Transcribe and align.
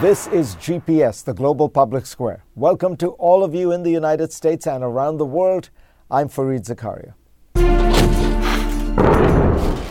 This 0.00 0.28
is 0.28 0.54
GPS, 0.56 1.24
the 1.24 1.34
Global 1.34 1.68
Public 1.68 2.06
Square. 2.06 2.44
Welcome 2.54 2.96
to 2.98 3.08
all 3.10 3.42
of 3.42 3.54
you 3.54 3.72
in 3.72 3.82
the 3.82 3.90
United 3.90 4.32
States 4.32 4.66
and 4.66 4.84
around 4.84 5.16
the 5.16 5.26
world. 5.26 5.70
I'm 6.10 6.28
Fareed 6.28 6.64
Zakaria. 6.64 7.14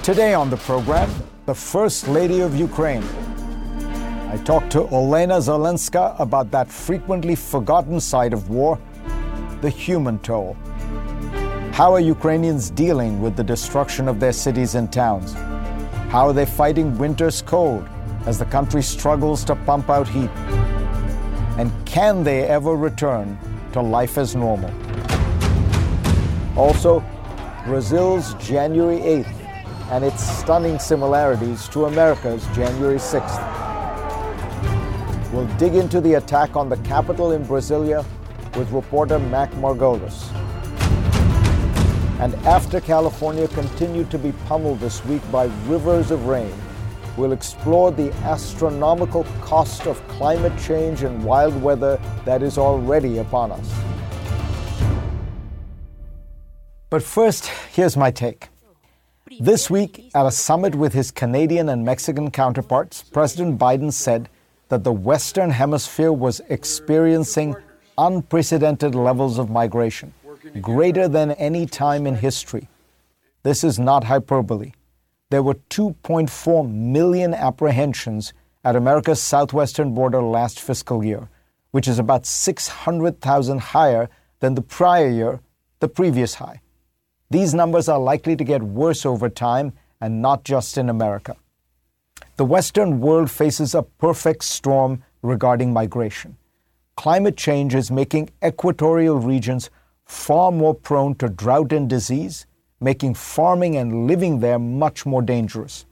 Today 0.03 0.33
on 0.33 0.49
the 0.49 0.57
program, 0.57 1.09
the 1.45 1.53
First 1.55 2.07
Lady 2.07 2.39
of 2.39 2.55
Ukraine. 2.55 3.03
I 4.29 4.37
talked 4.45 4.71
to 4.71 4.83
Olena 4.83 5.41
Zelenska 5.41 6.17
about 6.19 6.49
that 6.51 6.69
frequently 6.71 7.35
forgotten 7.35 7.99
side 7.99 8.31
of 8.31 8.49
war, 8.49 8.79
the 9.61 9.69
human 9.69 10.19
toll. 10.19 10.55
How 11.73 11.93
are 11.93 11.99
Ukrainians 11.99 12.69
dealing 12.69 13.21
with 13.21 13.35
the 13.35 13.43
destruction 13.43 14.07
of 14.07 14.19
their 14.19 14.33
cities 14.33 14.75
and 14.75 14.91
towns? 14.91 15.33
How 16.11 16.27
are 16.27 16.33
they 16.33 16.45
fighting 16.45 16.97
winter's 16.97 17.41
cold 17.41 17.87
as 18.25 18.37
the 18.39 18.45
country 18.45 18.81
struggles 18.83 19.43
to 19.45 19.55
pump 19.55 19.89
out 19.89 20.07
heat? 20.07 20.29
And 21.57 21.71
can 21.85 22.23
they 22.23 22.43
ever 22.43 22.75
return 22.75 23.37
to 23.73 23.81
life 23.81 24.17
as 24.17 24.35
normal? 24.35 24.73
Also, 26.57 27.03
Brazil's 27.65 28.33
January 28.35 28.99
8th 28.99 29.41
and 29.91 30.03
its 30.03 30.23
stunning 30.23 30.79
similarities 30.79 31.67
to 31.69 31.85
America's 31.85 32.45
January 32.55 32.97
6th. 32.97 33.61
We'll 35.31 35.47
dig 35.57 35.75
into 35.75 36.01
the 36.01 36.15
attack 36.15 36.55
on 36.55 36.69
the 36.69 36.77
capital 36.77 37.31
in 37.31 37.45
Brasilia 37.45 38.05
with 38.55 38.71
reporter 38.71 39.19
Mac 39.19 39.51
Margolis. 39.51 40.31
And 42.19 42.35
after 42.45 42.79
California 42.81 43.47
continued 43.47 44.11
to 44.11 44.19
be 44.19 44.31
pummeled 44.45 44.79
this 44.79 45.03
week 45.05 45.21
by 45.31 45.45
rivers 45.67 46.11
of 46.11 46.25
rain, 46.25 46.53
we'll 47.17 47.31
explore 47.31 47.91
the 47.91 48.11
astronomical 48.23 49.23
cost 49.41 49.87
of 49.87 50.05
climate 50.07 50.57
change 50.59 51.03
and 51.03 51.23
wild 51.23 51.59
weather 51.61 51.99
that 52.25 52.41
is 52.41 52.57
already 52.57 53.17
upon 53.19 53.51
us. 53.51 53.73
But 56.89 57.03
first, 57.03 57.47
here's 57.71 57.95
my 57.95 58.11
take. 58.11 58.49
This 59.39 59.69
week, 59.69 60.11
at 60.13 60.25
a 60.25 60.31
summit 60.31 60.75
with 60.75 60.93
his 60.93 61.09
Canadian 61.09 61.69
and 61.69 61.85
Mexican 61.85 62.31
counterparts, 62.31 63.01
President 63.01 63.57
Biden 63.57 63.93
said 63.93 64.27
that 64.67 64.83
the 64.83 64.91
Western 64.91 65.51
Hemisphere 65.51 66.11
was 66.11 66.41
experiencing 66.49 67.55
unprecedented 67.97 68.93
levels 68.93 69.37
of 69.37 69.49
migration, 69.49 70.13
greater 70.59 71.07
than 71.07 71.31
any 71.31 71.65
time 71.65 72.05
in 72.05 72.15
history. 72.15 72.67
This 73.43 73.63
is 73.63 73.79
not 73.79 74.03
hyperbole. 74.03 74.73
There 75.31 75.41
were 75.41 75.55
2.4 75.69 76.69
million 76.69 77.33
apprehensions 77.33 78.33
at 78.65 78.75
America's 78.75 79.21
southwestern 79.21 79.93
border 79.93 80.21
last 80.21 80.59
fiscal 80.59 81.05
year, 81.05 81.29
which 81.71 81.87
is 81.87 81.99
about 81.99 82.25
600,000 82.25 83.61
higher 83.61 84.09
than 84.41 84.55
the 84.55 84.61
prior 84.61 85.07
year, 85.07 85.39
the 85.79 85.87
previous 85.87 86.33
high. 86.33 86.59
These 87.29 87.53
numbers 87.53 87.87
are 87.87 87.97
likely 87.97 88.35
to 88.35 88.43
get 88.43 88.61
worse 88.61 89.05
over 89.05 89.29
time, 89.29 89.71
and 90.01 90.21
not 90.21 90.43
just 90.43 90.77
in 90.77 90.89
America. 90.89 91.37
The 92.35 92.43
Western 92.43 92.99
world 92.99 93.31
faces 93.31 93.73
a 93.73 93.83
perfect 93.83 94.43
storm 94.43 95.01
regarding 95.21 95.71
migration. 95.71 96.35
Climate 96.97 97.37
change 97.37 97.73
is 97.73 97.89
making 97.89 98.31
equatorial 98.43 99.17
regions 99.17 99.69
far 100.03 100.51
more 100.51 100.75
prone 100.75 101.15
to 101.15 101.29
drought 101.29 101.71
and 101.71 101.89
disease, 101.89 102.45
making 102.81 103.13
farming 103.13 103.77
and 103.77 104.07
living 104.07 104.39
there 104.39 104.59
much 104.59 105.05
more 105.05 105.21
dangerous. 105.21 105.85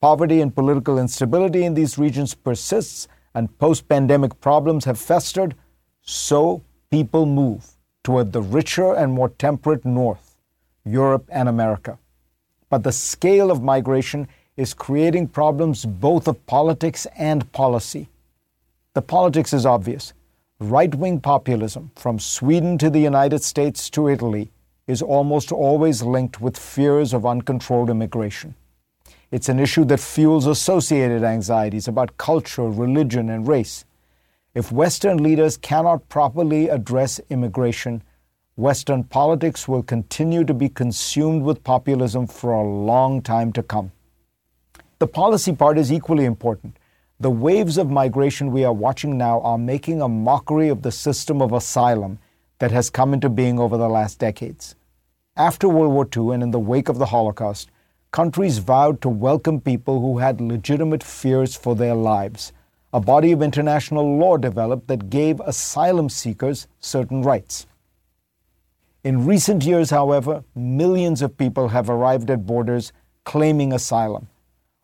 Poverty 0.00 0.40
and 0.40 0.54
political 0.54 0.98
instability 0.98 1.64
in 1.64 1.74
these 1.74 1.98
regions 1.98 2.34
persists, 2.34 3.06
and 3.34 3.56
post 3.58 3.88
pandemic 3.88 4.40
problems 4.40 4.84
have 4.84 4.98
festered, 4.98 5.54
so 6.02 6.62
people 6.90 7.26
move 7.26 7.64
toward 8.02 8.32
the 8.32 8.42
richer 8.42 8.94
and 8.94 9.12
more 9.12 9.28
temperate 9.28 9.84
north. 9.84 10.34
Europe, 10.84 11.28
and 11.32 11.48
America. 11.48 11.98
But 12.68 12.82
the 12.82 12.92
scale 12.92 13.50
of 13.50 13.62
migration 13.62 14.28
is 14.56 14.74
creating 14.74 15.28
problems 15.28 15.84
both 15.84 16.28
of 16.28 16.46
politics 16.46 17.06
and 17.16 17.50
policy. 17.52 18.08
The 18.92 19.02
politics 19.02 19.52
is 19.52 19.66
obvious. 19.66 20.12
Right 20.60 20.94
wing 20.94 21.20
populism, 21.20 21.90
from 21.96 22.18
Sweden 22.18 22.78
to 22.78 22.90
the 22.90 23.00
United 23.00 23.42
States 23.42 23.90
to 23.90 24.08
Italy, 24.08 24.52
is 24.86 25.00
almost 25.00 25.50
always 25.50 26.02
linked 26.02 26.40
with 26.40 26.58
fears 26.58 27.14
of 27.14 27.24
uncontrolled 27.24 27.88
immigration. 27.88 28.54
It's 29.30 29.48
an 29.48 29.58
issue 29.58 29.84
that 29.86 30.00
fuels 30.00 30.46
associated 30.46 31.22
anxieties 31.24 31.88
about 31.88 32.18
culture, 32.18 32.68
religion, 32.68 33.30
and 33.30 33.48
race. 33.48 33.84
If 34.54 34.70
Western 34.70 35.22
leaders 35.22 35.56
cannot 35.56 36.08
properly 36.08 36.68
address 36.68 37.20
immigration, 37.30 38.02
Western 38.56 39.02
politics 39.02 39.66
will 39.66 39.82
continue 39.82 40.44
to 40.44 40.54
be 40.54 40.68
consumed 40.68 41.42
with 41.42 41.64
populism 41.64 42.26
for 42.28 42.52
a 42.52 42.62
long 42.62 43.20
time 43.20 43.52
to 43.54 43.62
come. 43.62 43.90
The 45.00 45.08
policy 45.08 45.52
part 45.52 45.78
is 45.78 45.90
equally 45.90 46.24
important. 46.24 46.76
The 47.18 47.30
waves 47.30 47.78
of 47.78 47.90
migration 47.90 48.52
we 48.52 48.64
are 48.64 48.72
watching 48.72 49.18
now 49.18 49.40
are 49.40 49.58
making 49.58 50.02
a 50.02 50.08
mockery 50.08 50.68
of 50.68 50.82
the 50.82 50.92
system 50.92 51.42
of 51.42 51.52
asylum 51.52 52.18
that 52.58 52.70
has 52.70 52.90
come 52.90 53.12
into 53.12 53.28
being 53.28 53.58
over 53.58 53.76
the 53.76 53.88
last 53.88 54.18
decades. 54.18 54.74
After 55.36 55.68
World 55.68 55.92
War 55.92 56.08
II 56.16 56.34
and 56.34 56.42
in 56.42 56.50
the 56.50 56.60
wake 56.60 56.88
of 56.88 56.98
the 56.98 57.06
Holocaust, 57.06 57.70
countries 58.12 58.58
vowed 58.58 59.02
to 59.02 59.08
welcome 59.08 59.60
people 59.60 60.00
who 60.00 60.18
had 60.18 60.40
legitimate 60.40 61.02
fears 61.02 61.56
for 61.56 61.74
their 61.74 61.94
lives. 61.94 62.52
A 62.92 63.00
body 63.00 63.32
of 63.32 63.42
international 63.42 64.16
law 64.16 64.36
developed 64.36 64.86
that 64.86 65.10
gave 65.10 65.40
asylum 65.40 66.08
seekers 66.08 66.68
certain 66.78 67.22
rights. 67.22 67.66
In 69.02 69.26
recent 69.26 69.64
years, 69.64 69.90
however, 69.90 70.44
millions 70.54 71.20
of 71.20 71.36
people 71.36 71.68
have 71.68 71.90
arrived 71.90 72.30
at 72.30 72.46
borders 72.46 72.92
claiming 73.24 73.72
asylum. 73.72 74.28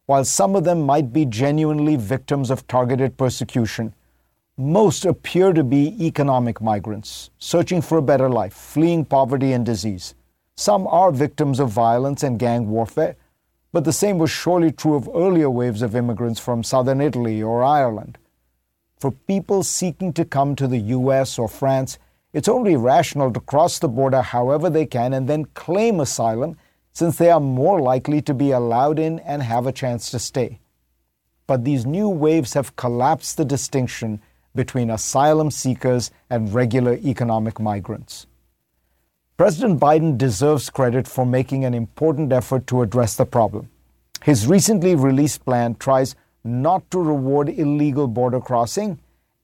While 0.07 0.25
some 0.25 0.57
of 0.57 0.65
them 0.65 0.83
might 0.83 1.13
be 1.13 1.25
genuinely 1.25 1.95
victims 1.95 2.51
of 2.51 2.67
targeted 2.67 3.17
persecution, 3.17 3.95
most 4.57 5.05
appear 5.05 5.53
to 5.53 5.65
be 5.65 5.97
economic 6.05 6.61
migrants, 6.61 7.31
searching 7.39 7.81
for 7.81 7.99
a 7.99 8.03
better 8.03 8.29
life, 8.29 8.53
fleeing 8.53 9.05
poverty 9.05 9.53
and 9.53 9.65
disease. 9.65 10.15
Some 10.57 10.87
are 10.87 11.11
victims 11.11 11.61
of 11.61 11.71
violence 11.71 12.23
and 12.23 12.39
gang 12.39 12.69
warfare, 12.69 13.17
but 13.73 13.85
the 13.85 13.93
same 13.93 14.19
was 14.19 14.31
surely 14.31 14.73
true 14.73 14.95
of 14.95 15.09
earlier 15.15 15.49
waves 15.49 15.81
of 15.81 15.97
immigrants 15.97 16.41
from 16.41 16.63
southern 16.63 17.01
Italy 17.01 17.43
or 17.43 17.63
Ireland. 17.63 18.19
For 18.99 19.13
people 19.13 19.63
seeking 19.63 20.13
to 20.13 20.25
come 20.27 20.55
to 20.57 20.67
the 20.67 20.79
US 20.79 21.39
or 21.39 21.49
France, 21.49 21.99
it's 22.33 22.49
only 22.49 22.77
rational 22.77 23.33
to 23.33 23.41
cross 23.41 23.79
the 23.79 23.89
border 23.89 24.21
however 24.21 24.69
they 24.69 24.87
can 24.87 25.15
and 25.15 25.29
then 25.29 25.47
claim 25.47 26.01
asylum 26.01 26.59
since 26.93 27.17
they 27.17 27.31
are 27.31 27.41
more 27.41 27.81
likely 27.81 28.21
to 28.23 28.35
be 28.35 28.51
allowed 28.51 28.99
in 28.99 29.21
and 29.21 29.43
have 29.43 29.67
a 29.67 29.73
chance 29.73 30.11
to 30.11 30.19
stay. 30.19 30.61
But 31.47 31.65
these 31.65 31.87
new 31.87 32.09
waves 32.09 32.53
have 32.55 32.77
collapsed 32.77 33.37
the 33.37 33.45
distinction 33.45 34.21
between 34.55 34.91
asylum 34.91 35.51
seekers 35.51 36.11
and 36.29 36.53
regular 36.53 36.95
economic 36.95 37.61
migrants. 37.61 38.27
President 39.37 39.81
Biden 39.81 40.19
deserves 40.19 40.69
credit 40.69 41.09
for 41.09 41.25
making 41.25 41.65
an 41.65 41.73
important 41.73 42.33
effort 42.33 42.67
to 42.67 42.83
address 42.83 43.17
the 43.17 43.25
problem. 43.25 43.71
His 44.23 44.47
recently 44.47 44.95
released 44.95 45.45
plan 45.45 45.77
tries 45.77 46.15
not 46.45 46.91
to 46.91 46.99
reward 46.99 47.49
illegal 47.49 48.07
border 48.07 48.41
crossing 48.41 48.99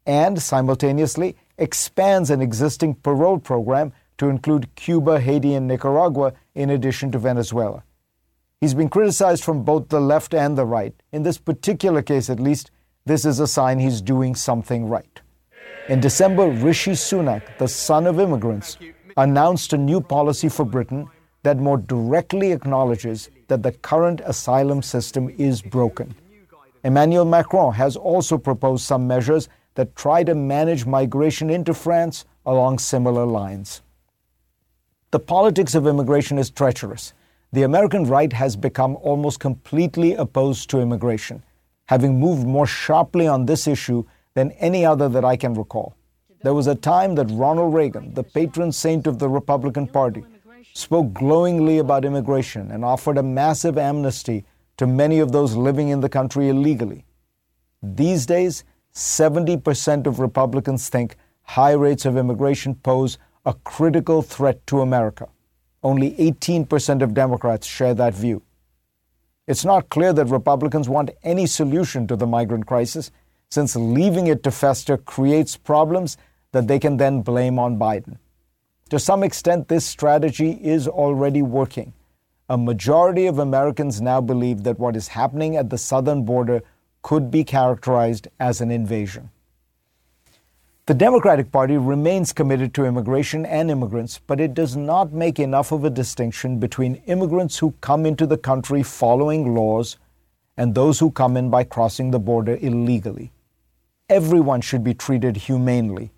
and 0.06 0.40
simultaneously 0.40 1.36
expands 1.58 2.30
an 2.30 2.40
existing 2.40 2.94
parole 2.96 3.38
program 3.38 3.92
to 4.18 4.28
include 4.28 4.74
Cuba, 4.74 5.20
Haiti, 5.20 5.54
and 5.54 5.66
Nicaragua, 5.66 6.32
in 6.54 6.70
addition 6.70 7.10
to 7.12 7.18
Venezuela. 7.18 7.82
He's 8.60 8.74
been 8.74 8.88
criticized 8.88 9.44
from 9.44 9.62
both 9.62 9.88
the 9.88 10.00
left 10.00 10.32
and 10.32 10.56
the 10.56 10.64
right. 10.64 10.94
In 11.12 11.22
this 11.22 11.38
particular 11.38 12.02
case, 12.02 12.30
at 12.30 12.40
least, 12.40 12.70
this 13.06 13.24
is 13.24 13.40
a 13.40 13.46
sign 13.46 13.78
he's 13.78 14.00
doing 14.02 14.34
something 14.34 14.88
right. 14.88 15.20
In 15.88 16.00
December, 16.00 16.48
Rishi 16.48 16.92
Sunak, 16.92 17.56
the 17.58 17.68
son 17.68 18.06
of 18.06 18.18
immigrants, 18.18 18.76
announced 19.16 19.72
a 19.72 19.78
new 19.78 20.00
policy 20.00 20.48
for 20.48 20.64
Britain 20.64 21.08
that 21.44 21.58
more 21.58 21.78
directly 21.78 22.50
acknowledges 22.50 23.30
that 23.46 23.62
the 23.62 23.70
current 23.70 24.20
asylum 24.24 24.82
system 24.82 25.32
is 25.38 25.62
broken. 25.62 26.14
Emmanuel 26.82 27.24
Macron 27.24 27.72
has 27.74 27.96
also 27.96 28.36
proposed 28.36 28.84
some 28.84 29.06
measures 29.06 29.48
that 29.76 29.94
try 29.94 30.24
to 30.24 30.34
manage 30.34 30.86
migration 30.86 31.48
into 31.50 31.72
France 31.72 32.24
along 32.44 32.80
similar 32.80 33.24
lines. 33.24 33.82
The 35.12 35.20
politics 35.20 35.76
of 35.76 35.86
immigration 35.86 36.38
is 36.38 36.50
treacherous. 36.50 37.14
The 37.52 37.62
American 37.62 38.04
right 38.04 38.32
has 38.32 38.56
become 38.56 38.96
almost 38.96 39.38
completely 39.38 40.14
opposed 40.14 40.68
to 40.70 40.80
immigration, 40.80 41.44
having 41.86 42.20
moved 42.20 42.46
more 42.46 42.66
sharply 42.66 43.26
on 43.26 43.46
this 43.46 43.66
issue 43.66 44.04
than 44.34 44.52
any 44.52 44.84
other 44.84 45.08
that 45.08 45.24
I 45.24 45.36
can 45.36 45.54
recall. 45.54 45.94
There 46.42 46.54
was 46.54 46.66
a 46.66 46.74
time 46.74 47.14
that 47.14 47.30
Ronald 47.30 47.74
Reagan, 47.74 48.14
the 48.14 48.22
patron 48.22 48.70
saint 48.70 49.06
of 49.06 49.18
the 49.18 49.28
Republican 49.28 49.86
Party, 49.86 50.24
spoke 50.74 51.12
glowingly 51.14 51.78
about 51.78 52.04
immigration 52.04 52.70
and 52.70 52.84
offered 52.84 53.18
a 53.18 53.22
massive 53.22 53.78
amnesty 53.78 54.44
to 54.76 54.86
many 54.86 55.20
of 55.20 55.32
those 55.32 55.56
living 55.56 55.88
in 55.88 56.00
the 56.00 56.08
country 56.08 56.48
illegally. 56.48 57.04
These 57.82 58.26
days, 58.26 58.64
70% 58.94 60.06
of 60.06 60.20
Republicans 60.20 60.88
think 60.88 61.16
high 61.42 61.72
rates 61.72 62.04
of 62.04 62.16
immigration 62.16 62.74
pose 62.74 63.18
a 63.44 63.54
critical 63.54 64.22
threat 64.22 64.66
to 64.66 64.80
America. 64.80 65.28
Only 65.82 66.12
18% 66.12 67.02
of 67.02 67.14
Democrats 67.14 67.66
share 67.66 67.94
that 67.94 68.14
view. 68.14 68.42
It's 69.46 69.64
not 69.64 69.88
clear 69.88 70.12
that 70.12 70.26
Republicans 70.26 70.88
want 70.88 71.10
any 71.22 71.46
solution 71.46 72.06
to 72.08 72.16
the 72.16 72.26
migrant 72.26 72.66
crisis, 72.66 73.10
since 73.50 73.76
leaving 73.76 74.26
it 74.26 74.42
to 74.42 74.50
fester 74.50 74.96
creates 74.96 75.56
problems 75.56 76.16
that 76.52 76.66
they 76.66 76.78
can 76.78 76.96
then 76.96 77.22
blame 77.22 77.58
on 77.58 77.78
Biden. 77.78 78.18
To 78.90 78.98
some 78.98 79.22
extent, 79.22 79.68
this 79.68 79.86
strategy 79.86 80.50
is 80.50 80.88
already 80.88 81.42
working 81.42 81.92
a 82.48 82.56
majority 82.56 83.26
of 83.26 83.40
Americans 83.40 84.00
now 84.00 84.20
believe 84.20 84.62
that 84.62 84.78
what 84.78 84.94
is 84.94 85.08
happening 85.08 85.56
at 85.56 85.68
the 85.70 85.78
southern 85.78 86.24
border 86.24 86.62
could 87.02 87.30
be 87.30 87.42
characterized 87.42 88.28
as 88.38 88.60
an 88.60 88.70
invasion. 88.70 89.30
The 90.86 90.94
Democratic 90.94 91.50
Party 91.50 91.76
remains 91.76 92.32
committed 92.32 92.72
to 92.74 92.84
immigration 92.84 93.44
and 93.44 93.72
immigrants, 93.72 94.20
but 94.24 94.38
it 94.38 94.54
does 94.54 94.76
not 94.76 95.12
make 95.12 95.40
enough 95.40 95.72
of 95.72 95.82
a 95.82 95.90
distinction 95.90 96.60
between 96.60 97.02
immigrants 97.06 97.58
who 97.58 97.74
come 97.80 98.06
into 98.06 98.24
the 98.24 98.38
country 98.38 98.84
following 98.84 99.52
laws 99.52 99.96
and 100.56 100.76
those 100.76 101.00
who 101.00 101.10
come 101.10 101.36
in 101.36 101.50
by 101.50 101.64
crossing 101.64 102.12
the 102.12 102.20
border 102.20 102.56
illegally. 102.60 103.32
Everyone 104.08 104.60
should 104.60 104.84
be 104.84 104.94
treated 104.94 105.36
humanely, 105.36 106.12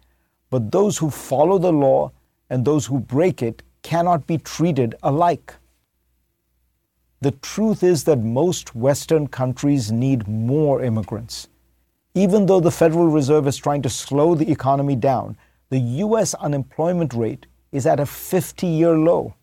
but 0.51 0.71
those 0.71 0.99
who 0.99 1.09
follow 1.09 1.57
the 1.57 1.73
law 1.73 2.13
and 2.51 2.67
those 2.67 2.85
who 2.85 2.99
break 2.99 3.43
it 3.43 3.63
cannot 3.83 4.27
be 4.27 4.37
treated 4.37 4.95
alike. 5.03 5.55
The 7.23 7.31
truth 7.31 7.83
is 7.83 8.05
that 8.05 8.19
most 8.19 8.75
Western 8.75 9.29
countries 9.29 9.91
need 9.91 10.29
more 10.29 10.83
immigrants. 10.83 11.49
Even 12.15 12.47
though 12.47 12.61
the 12.61 12.71
Federal 12.71 13.09
Reserve 13.09 13.47
is 13.47 13.57
trying 13.57 13.83
to 13.83 13.91
slow 13.91 14.35
the 14.35 14.51
economy 14.51 14.97
down, 14.97 15.37
the 15.71 15.79
U.S. 15.79 16.35
unemployment 16.35 17.13
rate 17.15 17.47
is 17.73 17.87
at 17.87 18.01
a 18.01 18.07
50 18.07 18.67
year 18.67 18.97
low. 18.97 19.35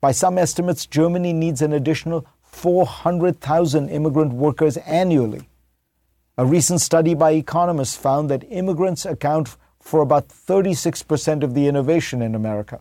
By 0.00 0.12
some 0.12 0.38
estimates, 0.38 0.86
Germany 0.86 1.32
needs 1.32 1.62
an 1.62 1.72
additional 1.72 2.26
400,000 2.42 3.88
immigrant 3.88 4.32
workers 4.32 4.76
annually. 4.78 5.48
A 6.38 6.44
recent 6.44 6.80
study 6.80 7.14
by 7.14 7.32
economists 7.32 7.96
found 7.96 8.30
that 8.30 8.44
immigrants 8.50 9.06
account 9.06 9.56
for 9.80 10.00
about 10.02 10.28
36% 10.28 11.42
of 11.42 11.54
the 11.54 11.66
innovation 11.66 12.20
in 12.20 12.34
America. 12.34 12.80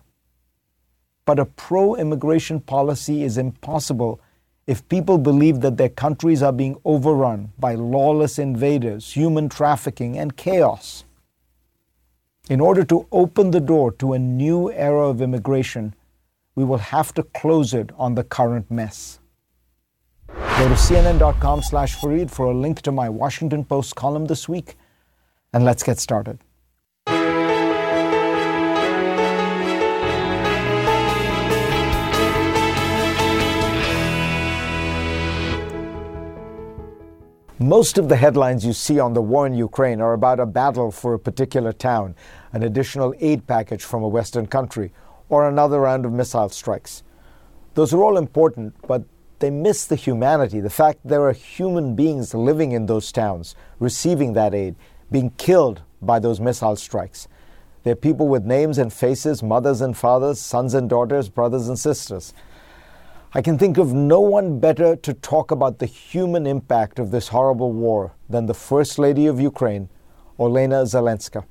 But 1.26 1.40
a 1.40 1.46
pro 1.46 1.96
immigration 1.96 2.60
policy 2.60 3.24
is 3.24 3.38
impossible 3.38 4.20
if 4.68 4.88
people 4.90 5.18
believe 5.18 5.62
that 5.62 5.78
their 5.78 5.90
countries 5.90 6.42
are 6.42 6.52
being 6.52 6.76
overrun 6.84 7.52
by 7.60 7.76
lawless 7.76 8.40
invaders, 8.40 9.14
human 9.14 9.48
trafficking, 9.48 10.18
and 10.18 10.36
chaos. 10.36 11.06
In 12.50 12.60
order 12.60 12.84
to 12.86 13.08
open 13.12 13.52
the 13.52 13.60
door 13.60 13.92
to 13.94 14.14
a 14.14 14.20
new 14.20 14.72
era 14.72 15.08
of 15.08 15.22
immigration, 15.22 15.96
we 16.56 16.64
will 16.64 16.78
have 16.78 17.14
to 17.16 17.24
close 17.24 17.74
it 17.74 17.92
on 17.98 18.16
the 18.16 18.24
current 18.24 18.70
mess. 18.72 19.20
Go 20.28 20.70
to 20.70 20.76
cnn.com 20.76 21.62
slash 21.62 21.98
Fareed 21.98 22.32
for 22.32 22.46
a 22.46 22.54
link 22.54 22.82
to 22.84 22.92
my 22.92 23.10
Washington 23.10 23.66
Post 23.66 23.96
column 23.96 24.26
this 24.26 24.48
week, 24.48 24.76
and 25.54 25.66
let's 25.66 25.84
get 25.84 26.00
started. 26.00 26.40
Most 37.60 37.98
of 37.98 38.10
the 38.10 38.18
headlines 38.18 38.66
you 38.66 38.74
see 38.74 39.00
on 39.00 39.14
the 39.14 39.22
war 39.22 39.48
in 39.48 39.54
Ukraine 39.54 40.02
are 40.02 40.12
about 40.12 40.42
a 40.42 40.46
battle 40.46 40.92
for 40.92 41.14
a 41.14 41.20
particular 41.20 41.72
town, 41.72 42.14
an 42.52 42.64
additional 42.64 43.14
aid 43.22 43.48
package 43.48 43.82
from 43.82 44.04
a 44.04 44.10
Western 44.10 44.46
country, 44.46 44.92
or 45.30 45.48
another 45.48 45.80
round 45.80 46.06
of 46.06 46.12
missile 46.12 46.50
strikes. 46.50 47.02
Those 47.76 47.94
are 47.94 48.04
all 48.04 48.18
important, 48.18 48.76
but 48.86 49.06
they 49.40 49.52
miss 49.52 49.86
the 49.86 49.96
humanity, 49.96 50.60
the 50.60 50.70
fact 50.70 51.00
there 51.06 51.22
are 51.22 51.32
human 51.32 51.96
beings 51.96 52.34
living 52.34 52.74
in 52.74 52.88
those 52.88 53.10
towns, 53.14 53.56
receiving 53.80 54.34
that 54.34 54.54
aid, 54.54 54.76
being 55.10 55.30
killed 55.38 55.82
by 56.02 56.20
those 56.20 56.42
missile 56.42 56.76
strikes. 56.76 57.30
They're 57.84 57.96
people 57.96 58.28
with 58.28 58.44
names 58.44 58.78
and 58.78 58.92
faces, 58.92 59.42
mothers 59.42 59.80
and 59.80 59.96
fathers, 59.96 60.42
sons 60.42 60.74
and 60.74 60.90
daughters, 60.90 61.30
brothers 61.30 61.70
and 61.70 61.80
sisters. 61.80 62.34
I 63.38 63.42
can 63.42 63.58
think 63.58 63.78
of 63.78 63.92
no 63.92 64.22
one 64.22 64.62
better 64.62 64.96
to 64.96 65.14
talk 65.14 65.52
about 65.52 65.80
the 65.80 65.86
human 65.86 66.48
impact 66.48 67.00
of 67.00 67.12
this 67.12 67.28
horrible 67.28 67.74
war 67.74 68.14
than 68.30 68.46
the 68.46 68.54
First 68.54 68.98
Lady 68.98 69.28
of 69.28 69.42
Ukraine, 69.42 69.90
Olena 70.40 70.86
Zelenska. 70.86 71.44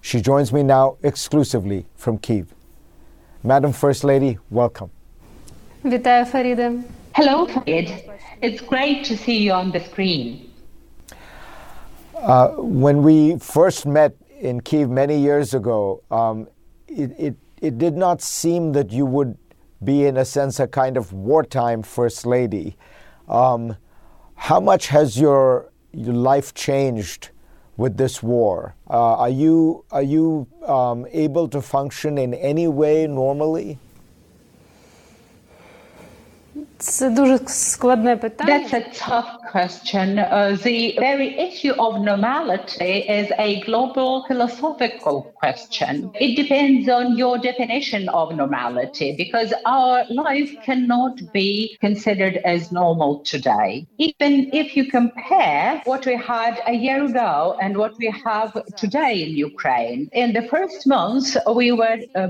She 0.00 0.20
joins 0.20 0.52
me 0.52 0.64
now 0.64 0.96
exclusively 1.04 1.86
from 1.94 2.18
Kiev. 2.18 2.52
Madam 3.44 3.72
First 3.72 4.02
Lady, 4.02 4.38
welcome. 4.50 4.90
Вітаю, 5.84 6.24
Фаріде. 6.24 6.72
Hello, 7.12 7.46
Fareed. 7.46 7.88
It's 8.40 8.60
great 8.60 9.04
to 9.04 9.16
see 9.16 9.38
you 9.44 9.52
on 9.52 9.70
the 9.70 9.80
screen. 9.80 10.50
Uh, 12.16 12.48
when 12.58 13.04
we 13.04 13.38
first 13.38 13.86
met 13.86 14.12
in 14.40 14.60
Kiev 14.60 14.90
many 14.90 15.18
years 15.18 15.54
ago, 15.54 16.02
um, 16.10 16.48
it, 16.88 17.10
it, 17.16 17.34
it 17.60 17.78
did 17.78 17.96
not 17.96 18.20
seem 18.20 18.72
that 18.72 18.90
you 18.90 19.06
would 19.06 19.36
be, 19.84 20.06
in 20.06 20.16
a 20.16 20.24
sense, 20.24 20.60
a 20.60 20.66
kind 20.66 20.96
of 20.96 21.12
wartime 21.12 21.82
first 21.82 22.26
lady. 22.26 22.76
Um, 23.28 23.76
how 24.34 24.60
much 24.60 24.88
has 24.88 25.18
your, 25.18 25.70
your 25.92 26.14
life 26.14 26.54
changed 26.54 27.30
with 27.76 27.96
this 27.96 28.22
war? 28.22 28.74
Uh, 28.88 29.16
are 29.16 29.30
you 29.30 29.84
are 29.90 30.02
you 30.02 30.46
um, 30.66 31.06
able 31.12 31.48
to 31.48 31.60
function 31.62 32.18
in 32.18 32.34
any 32.34 32.68
way 32.68 33.06
normally? 33.06 33.78
Це 36.81 37.09
дуже 37.09 37.39
складне 37.45 38.17
питання. 38.17 38.59
That's 38.59 38.73
a 38.73 39.09
tough 39.09 39.31
question. 39.53 40.07
Uh, 40.19 40.57
the 40.69 40.79
very 41.07 41.29
issue 41.47 41.73
of 41.85 41.91
normality 42.13 42.93
is 43.19 43.27
a 43.47 43.49
global 43.67 44.09
philosophical 44.27 45.15
question. 45.41 45.93
It 46.25 46.31
depends 46.41 46.83
on 46.97 47.05
your 47.23 47.35
definition 47.49 48.03
of 48.19 48.25
normality 48.43 49.09
because 49.23 49.51
our 49.77 49.97
life 50.25 50.51
cannot 50.67 51.15
be 51.39 51.51
considered 51.85 52.35
as 52.53 52.61
normal 52.81 53.11
today. 53.33 53.69
Even 54.07 54.31
if 54.61 54.67
you 54.77 54.83
compare 54.99 55.81
what 55.91 56.03
we 56.09 56.15
had 56.35 56.53
a 56.73 56.75
year 56.85 56.99
ago 57.11 57.33
and 57.61 57.71
what 57.81 57.93
we 58.01 58.09
have 58.27 58.49
today 58.83 59.13
in 59.25 59.31
Ukraine, 59.49 60.01
in 60.23 60.29
the 60.37 60.45
first 60.53 60.79
months 60.95 61.29
we 61.59 61.67
were 61.81 61.97
uh, 62.15 62.27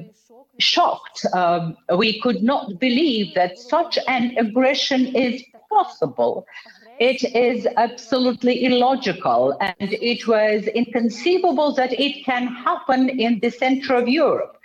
shocked. 0.62 1.26
Um, 1.34 1.76
we 1.98 2.20
could 2.20 2.42
not 2.42 2.78
believe 2.78 3.34
that 3.34 3.58
such 3.58 3.98
an 4.06 4.34
aggression 4.38 5.14
is 5.14 5.42
possible. 5.70 6.46
It 7.00 7.24
is 7.34 7.66
absolutely 7.76 8.64
illogical, 8.64 9.56
and 9.60 9.92
it 10.12 10.28
was 10.28 10.60
inconceivable 10.82 11.74
that 11.74 11.92
it 12.06 12.24
can 12.24 12.46
happen 12.46 13.08
in 13.08 13.40
the 13.40 13.50
center 13.50 13.94
of 13.94 14.06
Europe. 14.08 14.56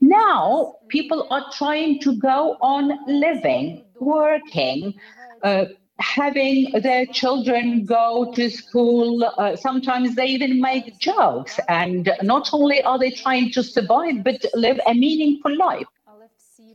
Now, 0.00 0.76
people 0.88 1.26
are 1.30 1.46
trying 1.52 2.00
to 2.00 2.16
go 2.16 2.56
on 2.60 2.84
living, 3.06 3.84
working, 4.00 4.94
uh, 5.42 5.66
having 5.99 6.71
their 6.81 7.05
children 7.05 7.85
go 7.85 8.31
to 8.35 8.49
school. 8.49 9.23
Uh, 9.23 9.55
sometimes 9.55 10.15
they 10.15 10.27
even 10.27 10.59
make 10.61 10.97
jokes. 10.99 11.59
And 11.69 12.11
not 12.21 12.49
only 12.53 12.81
are 12.83 12.99
they 12.99 13.11
trying 13.11 13.51
to 13.51 13.63
survive, 13.63 14.23
but 14.23 14.45
live 14.53 14.79
a 14.85 14.93
meaningful 14.93 15.55
life. 15.57 15.87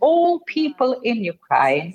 All 0.01 0.41
people 0.47 1.01
in 1.03 1.17
Ukraine 1.25 1.95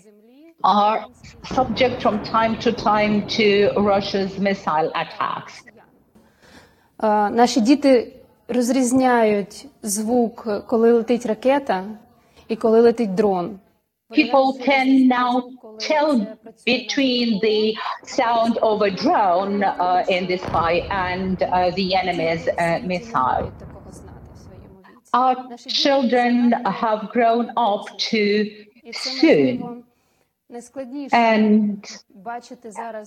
are 0.63 1.07
subject 1.45 2.01
from 2.01 2.23
time 2.23 2.59
to 2.59 2.71
time 2.71 3.27
to 3.37 3.71
Russia's 3.77 4.37
missile 4.39 4.91
attacks. 4.95 5.63
Uh, 6.99 7.29
наші 7.29 7.61
діти 7.61 8.13
розрізняють 8.47 9.65
звук, 9.83 10.65
коли 10.67 10.91
летить 10.93 11.25
ракета 11.25 11.85
і 12.47 12.55
коли 12.55 12.81
летить 12.81 13.15
дрон. 13.15 13.59
people 14.12 14.58
can 14.58 15.08
now 15.08 15.50
tell 15.78 16.38
between 16.64 17.40
the 17.40 17.76
sound 18.04 18.58
of 18.58 18.82
a 18.82 18.90
drone 18.90 19.62
uh, 19.64 20.04
in 20.08 20.26
the 20.26 20.38
sky 20.38 20.86
and 20.90 21.42
uh, 21.42 21.70
the 21.70 21.94
enemy's 21.94 22.48
uh, 22.58 22.80
missile. 22.84 23.52
Our 25.12 25.56
children 25.56 26.52
have 26.64 27.08
grown 27.10 27.50
up 27.56 27.86
too 27.98 28.66
soon. 28.92 29.84
And 31.11 31.83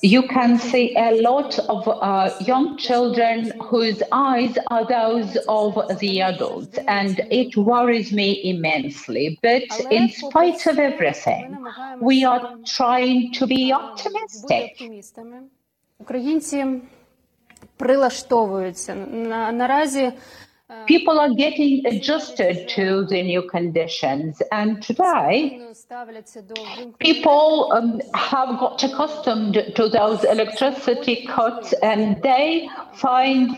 you 0.02 0.22
can 0.22 0.58
see 0.58 0.96
a 0.96 1.20
lot 1.20 1.58
of 1.68 1.86
uh, 1.86 2.30
young 2.40 2.76
children 2.76 3.52
whose 3.60 4.02
eyes 4.10 4.58
are 4.68 4.84
those 4.84 5.36
of 5.46 5.74
the 6.00 6.22
adults, 6.22 6.76
and 6.88 7.20
it 7.30 7.56
worries 7.56 8.12
me 8.12 8.42
immensely. 8.42 9.38
But 9.42 9.68
in 9.92 10.08
spite 10.08 10.66
of 10.66 10.78
everything, 10.78 11.56
we 12.00 12.24
are 12.24 12.56
trying 12.64 13.32
to 13.34 13.46
be 13.46 13.72
optimistic. 13.72 14.72
Українці 15.98 16.66
прилаштовуються 17.76 18.94
наразі. 19.52 20.12
People 20.87 21.19
are 21.19 21.33
getting 21.33 21.85
adjusted 21.85 22.67
to 22.69 23.05
the 23.05 23.21
new 23.21 23.41
conditions, 23.49 24.41
and 24.51 24.81
today 24.81 25.59
people 26.99 27.71
um, 27.73 28.01
have 28.13 28.59
got 28.59 28.83
accustomed 28.83 29.55
to 29.75 29.89
those 29.89 30.23
electricity 30.23 31.25
cuts, 31.27 31.73
and 31.83 32.21
they 32.23 32.69
find 32.93 33.55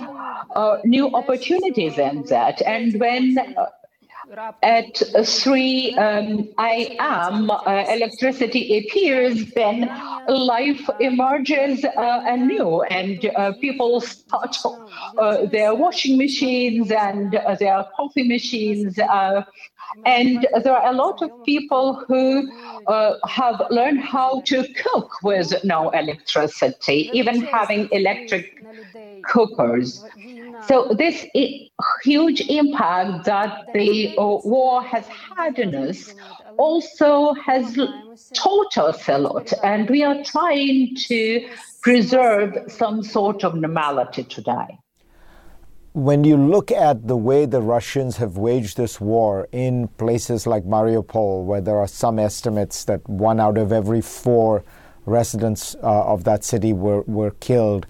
uh, 0.55 0.77
new 0.83 1.13
opportunities 1.13 1.97
in 1.97 2.23
that. 2.29 2.61
And 2.63 2.99
when 2.99 3.37
uh, 3.37 3.65
at 4.61 5.01
3 5.25 5.95
um, 5.97 6.49
a.m. 6.59 7.51
Uh, 7.51 7.85
electricity 7.89 8.79
appears, 8.79 9.51
then 9.53 9.89
life 10.27 10.89
emerges 10.99 11.83
uh, 11.83 12.21
anew, 12.25 12.81
and 12.83 13.29
uh, 13.35 13.51
people 13.61 13.99
start 14.01 14.55
uh, 15.17 15.45
their 15.47 15.75
washing 15.75 16.17
machines 16.17 16.91
and 16.91 17.35
uh, 17.35 17.55
their 17.55 17.85
coffee 17.95 18.27
machines. 18.27 18.97
Uh, 18.99 19.43
and 20.05 20.47
there 20.63 20.75
are 20.75 20.89
a 20.91 20.95
lot 20.95 21.21
of 21.21 21.29
people 21.45 22.03
who 22.07 22.49
have 23.27 23.61
learned 23.69 23.99
how 23.99 24.41
to 24.41 24.65
cook 24.73 25.21
with 25.23 25.53
no 25.63 25.89
electricity, 25.91 27.09
even 27.13 27.41
having 27.41 27.87
electric 27.91 28.65
cookers. 29.23 30.05
So 30.67 30.93
this 30.97 31.25
huge 32.03 32.41
impact 32.41 33.25
that 33.25 33.67
the 33.73 34.15
uh, 34.17 34.23
war 34.43 34.83
has 34.83 35.05
had 35.07 35.59
on 35.59 35.75
us 35.75 36.13
also 36.57 37.33
has 37.33 37.77
taught 38.33 38.77
us 38.77 39.09
a 39.09 39.17
lot, 39.17 39.51
and 39.63 39.89
we 39.89 40.03
are 40.03 40.23
trying 40.23 40.95
to 41.07 41.47
preserve 41.81 42.57
some 42.67 43.03
sort 43.03 43.43
of 43.43 43.55
normality 43.55 44.23
today. 44.23 44.79
When 45.93 46.23
you 46.23 46.37
look 46.37 46.71
at 46.71 47.07
the 47.07 47.17
way 47.17 47.45
the 47.45 47.61
Russians 47.61 48.17
have 48.17 48.37
waged 48.37 48.77
this 48.77 48.99
war 48.99 49.47
in 49.51 49.87
places 49.99 50.47
like 50.47 50.63
Mariupol, 50.63 51.43
where 51.45 51.61
there 51.61 51.77
are 51.77 51.87
some 51.87 52.17
estimates 52.17 52.85
that 52.85 53.07
one 53.07 53.39
out 53.39 53.57
of 53.57 53.71
every 53.71 54.01
four 54.01 54.63
residents 55.05 55.75
uh, 55.83 56.05
of 56.05 56.23
that 56.23 56.43
city 56.43 56.73
were, 56.73 57.01
were 57.01 57.31
killed, 57.31 57.85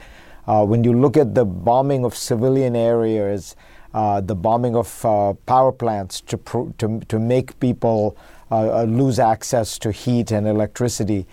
uh, 0.47 0.65
when 0.65 0.83
you 0.83 0.93
look 0.93 1.17
at 1.17 1.35
the 1.35 1.45
bombing 1.45 2.03
of 2.05 2.15
civilian 2.15 2.75
areas, 2.75 3.55
uh, 3.93 4.21
the 4.21 4.35
bombing 4.35 4.75
of 4.75 5.05
uh, 5.05 5.33
power 5.45 5.71
plants 5.71 6.21
to, 6.21 6.73
to, 6.77 6.99
to 7.07 7.19
make 7.19 7.59
people 7.59 8.17
uh, 8.51 8.81
uh, 8.81 8.83
lose 8.83 9.19
access 9.19 9.77
to 9.79 9.91
heat 9.91 10.31
and 10.31 10.47
electricity, 10.47 11.25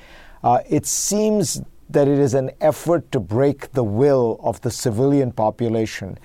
uh, 0.44 0.60
it 0.68 0.86
seems 0.86 1.62
that 1.88 2.06
it 2.06 2.18
is 2.18 2.34
an 2.34 2.50
effort 2.60 3.10
to 3.10 3.18
break 3.18 3.72
the 3.72 3.82
will 3.82 4.38
of 4.42 4.60
the 4.60 4.70
civilian 4.70 5.32
population. 5.32 6.16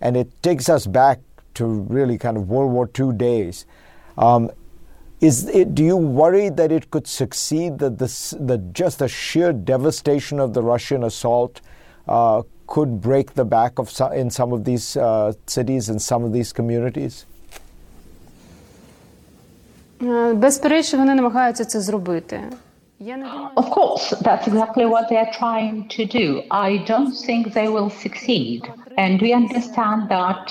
And 0.00 0.16
it 0.16 0.42
takes 0.42 0.68
us 0.68 0.86
back 0.86 1.20
to 1.54 1.64
really 1.64 2.18
kind 2.18 2.36
of 2.36 2.48
World 2.48 2.72
War 2.72 2.90
II 2.98 3.16
days. 3.16 3.64
Um, 4.18 4.50
is 5.20 5.48
it, 5.48 5.74
do 5.74 5.82
you 5.82 5.96
worry 5.96 6.50
that 6.50 6.70
it 6.70 6.90
could 6.90 7.06
succeed, 7.06 7.78
that 7.78 7.98
the, 7.98 8.36
the, 8.38 8.58
just 8.72 8.98
the 8.98 9.08
sheer 9.08 9.52
devastation 9.52 10.38
of 10.38 10.52
the 10.52 10.62
Russian 10.62 11.02
assault 11.02 11.62
uh, 12.07 12.41
could 12.67 13.01
break 13.01 13.33
the 13.33 13.45
back 13.45 13.79
of 13.79 13.89
some, 13.89 14.11
in 14.13 14.29
some 14.29 14.53
of 14.53 14.63
these 14.63 14.97
uh, 14.97 15.33
cities 15.45 15.89
and 15.89 16.01
some 16.01 16.23
of 16.23 16.31
these 16.33 16.53
communities? 16.53 17.25
Безперечно, 20.33 20.99
вони 20.99 21.15
намагаються 21.15 21.65
це 21.65 21.81
зробити. 21.81 22.43
Of 23.55 23.69
course, 23.77 24.13
that's 24.21 24.47
exactly 24.47 24.85
what 24.85 25.09
they're 25.09 25.33
trying 25.43 25.77
to 25.97 26.05
do. 26.19 26.27
I 26.51 26.69
don't 26.91 27.15
think 27.27 27.41
they 27.59 27.67
will 27.75 27.89
succeed. 27.89 28.61
And 29.03 29.13
we 29.25 29.33
understand 29.33 29.99
that 30.09 30.45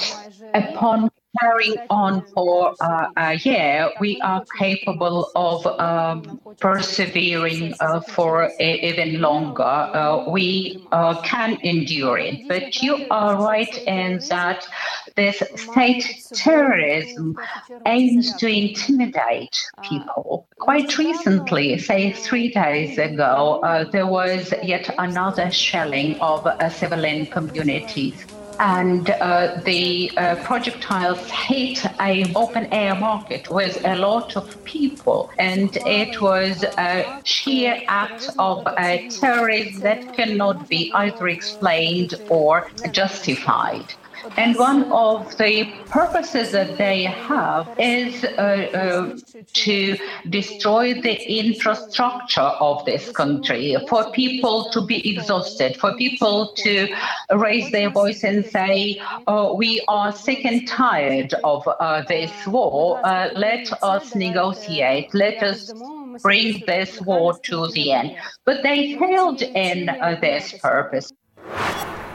upon 0.62 0.98
carrying 1.39 1.77
on 1.89 2.21
for 2.33 2.75
uh, 2.81 3.07
a 3.17 3.33
year, 3.35 3.91
we 3.99 4.19
are 4.21 4.43
capable 4.57 5.31
of 5.35 5.65
um, 5.79 6.39
persevering 6.59 7.73
uh, 7.79 7.99
for 8.01 8.51
a, 8.59 8.79
even 8.89 9.21
longer. 9.21 9.63
Uh, 9.63 10.29
we 10.29 10.85
uh, 10.91 11.21
can 11.21 11.57
endure 11.61 12.17
it. 12.17 12.47
But 12.47 12.81
you 12.81 13.05
are 13.09 13.41
right 13.41 13.75
in 13.87 14.19
that 14.29 14.67
this 15.15 15.41
state 15.55 16.23
terrorism 16.33 17.37
aims 17.85 18.35
to 18.37 18.47
intimidate 18.47 19.55
people. 19.83 20.47
Quite 20.59 20.97
recently, 20.97 21.77
say 21.79 22.11
three 22.11 22.51
days 22.51 22.97
ago, 22.97 23.61
uh, 23.63 23.83
there 23.85 24.07
was 24.07 24.53
yet 24.63 24.93
another 24.97 25.51
shelling 25.51 26.19
of 26.19 26.47
civilian 26.71 27.25
communities 27.27 28.25
and 28.59 29.09
uh, 29.09 29.61
the 29.65 30.11
uh, 30.17 30.35
projectiles 30.43 31.29
hit 31.29 31.85
a 31.99 32.31
open 32.35 32.65
air 32.71 32.95
market 32.95 33.49
with 33.49 33.83
a 33.85 33.95
lot 33.95 34.35
of 34.35 34.63
people. 34.63 35.29
And 35.37 35.75
it 35.85 36.21
was 36.21 36.63
a 36.77 37.21
sheer 37.23 37.81
act 37.87 38.29
of 38.39 38.65
uh, 38.65 38.97
terrorism 39.09 39.81
that 39.81 40.13
cannot 40.13 40.69
be 40.69 40.91
either 40.93 41.27
explained 41.27 42.15
or 42.29 42.69
justified 42.91 43.93
and 44.37 44.55
one 44.57 44.91
of 44.91 45.37
the 45.37 45.65
purposes 45.87 46.51
that 46.51 46.77
they 46.77 47.03
have 47.03 47.67
is 47.79 48.23
uh, 48.23 48.27
uh, 48.31 49.17
to 49.53 49.97
destroy 50.29 50.93
the 50.93 51.15
infrastructure 51.39 52.41
of 52.41 52.83
this 52.85 53.11
country, 53.11 53.75
for 53.87 54.11
people 54.11 54.69
to 54.71 54.85
be 54.85 54.97
exhausted, 55.09 55.77
for 55.77 55.95
people 55.97 56.53
to 56.57 56.87
raise 57.31 57.71
their 57.71 57.89
voice 57.89 58.23
and 58.23 58.45
say, 58.45 59.01
oh, 59.27 59.55
we 59.55 59.83
are 59.87 60.11
sick 60.11 60.45
and 60.45 60.67
tired 60.67 61.33
of 61.43 61.67
uh, 61.67 62.03
this 62.07 62.31
war. 62.47 62.99
Uh, 63.05 63.29
let 63.35 63.71
us 63.83 64.15
negotiate. 64.15 65.13
Let 65.13 65.41
us 65.43 65.73
bring 66.21 66.63
this 66.65 67.01
war 67.01 67.37
to 67.43 67.67
the 67.71 67.91
end. 67.91 68.17
But 68.45 68.63
they 68.63 68.97
failed 68.97 69.41
in 69.41 69.89
uh, 69.89 70.17
this 70.21 70.53
purpose. 70.61 71.11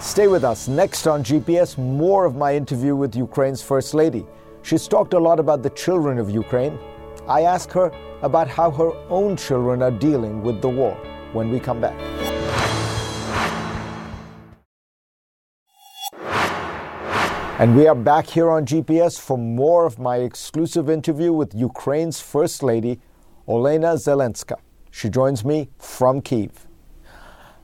Stay 0.00 0.28
with 0.28 0.44
us. 0.44 0.66
Next 0.66 1.06
on 1.06 1.22
GPS, 1.22 1.76
more 1.76 2.24
of 2.24 2.34
my 2.34 2.56
interview 2.56 2.96
with 2.96 3.14
Ukraine's 3.14 3.62
First 3.62 3.92
Lady. 3.92 4.24
She's 4.62 4.88
talked 4.88 5.12
a 5.12 5.18
lot 5.18 5.38
about 5.38 5.62
the 5.62 5.68
children 5.70 6.18
of 6.18 6.30
Ukraine. 6.30 6.78
I 7.28 7.42
ask 7.42 7.70
her 7.72 7.92
about 8.22 8.48
how 8.48 8.70
her 8.70 8.92
own 9.10 9.36
children 9.36 9.82
are 9.82 9.90
dealing 9.90 10.42
with 10.42 10.62
the 10.62 10.70
war 10.70 10.94
when 11.34 11.50
we 11.50 11.60
come 11.60 11.82
back. 11.82 11.98
And 17.60 17.76
we 17.76 17.86
are 17.86 17.94
back 17.94 18.26
here 18.26 18.50
on 18.50 18.64
GPS 18.64 19.20
for 19.20 19.36
more 19.36 19.84
of 19.84 19.98
my 19.98 20.16
exclusive 20.16 20.88
interview 20.88 21.30
with 21.30 21.54
Ukraine's 21.54 22.20
First 22.20 22.62
Lady, 22.62 22.98
Olena 23.46 23.98
Zelenska. 23.98 24.56
She 24.90 25.10
joins 25.10 25.44
me 25.44 25.68
from 25.78 26.22
Kiev. 26.22 26.66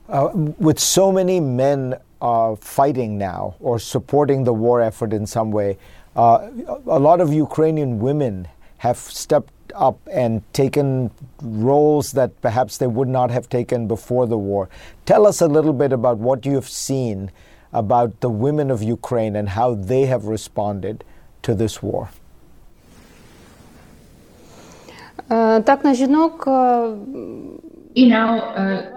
Uh, 0.07 0.29
with 0.33 0.79
so 0.79 1.11
many 1.11 1.39
men 1.39 1.97
uh, 2.21 2.55
fighting 2.55 3.17
now 3.17 3.55
or 3.59 3.79
supporting 3.79 4.43
the 4.43 4.53
war 4.53 4.81
effort 4.81 5.13
in 5.13 5.25
some 5.25 5.51
way. 5.51 5.77
Uh, 6.15 6.49
a 6.87 6.99
lot 6.99 7.21
of 7.21 7.31
Ukrainian 7.31 7.99
women 7.99 8.47
have 8.77 8.97
stepped 8.97 9.53
up 9.75 9.99
and 10.11 10.41
taken 10.53 11.11
roles 11.41 12.11
that 12.13 12.41
perhaps 12.41 12.77
they 12.77 12.87
would 12.87 13.07
not 13.07 13.29
have 13.31 13.49
taken 13.49 13.87
before 13.87 14.25
the 14.25 14.37
war. 14.37 14.69
Tell 15.05 15.27
us 15.27 15.41
a 15.41 15.47
little 15.47 15.73
bit 15.73 15.91
about 15.93 16.17
what 16.17 16.45
you 16.45 16.55
have 16.55 16.69
seen 16.69 17.31
about 17.73 18.19
the 18.21 18.29
women 18.29 18.71
of 18.71 18.81
Ukraine 18.81 19.35
and 19.35 19.49
how 19.49 19.75
they 19.75 20.05
have 20.05 20.25
responded 20.25 21.03
to 21.43 21.53
this 21.53 21.83
war. 21.83 22.09
You 27.93 28.07
know, 28.07 28.39
uh, 28.39 28.96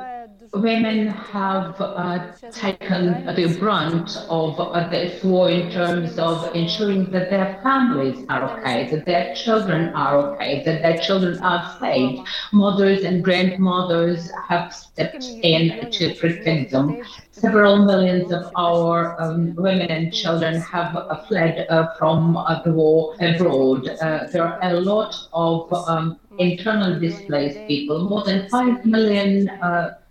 women 0.53 1.07
have 1.07 1.81
uh, 1.81 2.33
taken 2.51 3.25
the 3.37 3.57
brunt 3.59 4.17
of 4.29 4.59
uh, 4.59 4.89
this 4.89 5.23
war 5.23 5.49
in 5.49 5.71
terms 5.71 6.19
of 6.19 6.55
ensuring 6.55 7.11
that 7.11 7.31
their 7.31 7.61
families 7.63 8.25
are 8.29 8.59
okay, 8.59 8.91
that 8.91 9.05
their 9.05 9.35
children 9.35 9.95
are 9.95 10.17
okay, 10.19 10.63
that 10.65 10.83
their 10.83 10.99
children 10.99 11.39
are 11.43 11.79
safe. 11.79 12.27
Mothers 12.53 13.05
and 13.05 13.23
grandmothers 13.23 14.31
have 14.49 14.75
stepped 14.75 15.25
in 15.43 15.89
to 15.91 16.15
protect 16.15 16.73
them. 16.73 17.01
Several 17.31 17.85
millions 17.85 18.33
of 18.33 18.51
our 18.57 19.21
um, 19.21 19.55
women 19.55 19.89
and 19.89 20.13
children 20.13 20.61
have 20.61 20.97
uh, 20.97 21.17
fled 21.29 21.67
uh, 21.71 21.95
from 21.97 22.37
uh, 22.37 22.61
the 22.63 22.73
war 22.73 23.15
abroad. 23.21 23.89
Uh, 23.89 24.27
there 24.33 24.45
are 24.45 24.59
a 24.63 24.81
lot 24.81 25.15
of 25.33 25.73
um, 25.73 26.19
internal 26.39 26.99
displaced 26.99 27.67
people. 27.67 28.09
More 28.09 28.25
than 28.25 28.49
5 28.49 28.85
million 28.85 29.49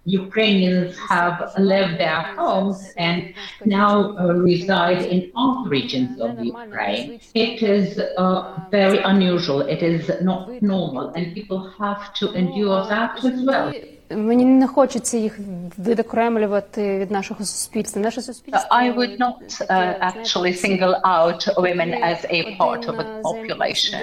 Ukrainians 0.06 0.98
have 0.98 1.54
left 1.58 1.98
their 1.98 2.22
homes 2.36 2.94
and 2.98 3.34
now 3.66 4.18
uh, 4.18 4.34
reside 4.34 5.02
in 5.06 5.32
all 5.36 5.66
regions 5.66 6.20
of 6.20 6.40
Ukraine. 6.40 7.20
It 7.34 7.62
is 7.62 8.00
uh, 8.18 8.60
very 8.72 9.00
unusual, 9.00 9.62
it 9.62 9.84
is 9.84 10.10
not 10.22 10.62
normal, 10.62 11.10
and 11.10 11.34
people 11.34 11.70
have 11.78 12.14
to 12.16 12.34
endure 12.34 12.86
that 12.88 13.24
as 13.24 13.42
well 13.44 13.74
Мені 14.11 14.45
не 14.45 14.67
хочеться 14.67 15.17
їх 15.17 15.39
відокремлювати 15.79 16.99
від 16.99 17.11
нашого 17.11 17.45
суспільства. 17.45 18.03
Наше 18.03 18.23
суспільство 18.23 18.77
I 18.77 18.95
would 18.97 19.19
not 19.19 19.67
uh, 19.71 19.95
actually 20.01 20.53
single 20.67 20.95
out 21.05 21.41
women 21.57 21.91
as 22.11 22.19
a 22.39 22.57
part 22.61 22.83
of 22.91 22.95
the 23.01 23.07
population. 23.23 24.01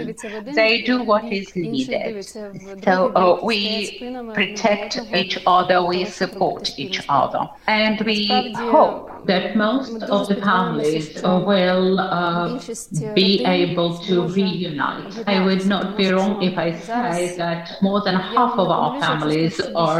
They 0.61 0.73
do 0.89 0.95
what 1.11 1.23
is 1.39 1.47
needed. 1.55 2.13
So 2.87 2.95
uh, 3.13 3.45
we 3.49 3.59
protect 4.39 4.93
each 5.21 5.35
other, 5.55 5.77
we 5.93 5.99
support 6.21 6.63
each 6.83 6.99
other, 7.19 7.41
and 7.81 7.95
we 8.09 8.19
hope 8.75 8.99
that 9.31 9.45
most 9.67 9.99
of 10.15 10.21
the 10.31 10.37
families 10.51 11.05
will 11.49 11.89
uh, 11.99 12.59
be 13.21 13.31
able 13.59 13.91
to 14.07 14.13
reunite. 14.37 15.13
I 15.35 15.37
would 15.45 15.65
not 15.75 15.85
be 15.99 16.05
wrong 16.13 16.33
if 16.49 16.55
I 16.67 16.69
say 16.91 17.35
that 17.43 17.63
more 17.87 18.01
than 18.07 18.15
half 18.33 18.53
of 18.63 18.67
our 18.77 18.91
families 19.05 19.55
are 19.85 19.94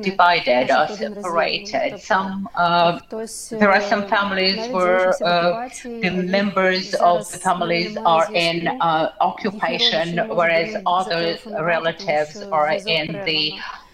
divided 0.00 0.70
or 0.70 0.86
separated. 0.88 2.00
Some 2.00 2.48
uh, 2.54 3.00
there 3.50 3.72
are 3.76 3.80
some 3.92 4.06
families 4.08 4.60
where 4.68 5.10
uh, 5.24 5.68
the 6.04 6.10
members 6.10 6.94
of 6.94 7.30
the 7.30 7.38
families 7.38 7.96
are 8.14 8.28
in 8.34 8.68
uh, 8.68 9.12
occupation, 9.20 10.06
whereas 10.38 10.70
other 10.86 11.38
relatives 11.60 12.42
are 12.58 12.72
in 12.96 13.06
the 13.24 13.42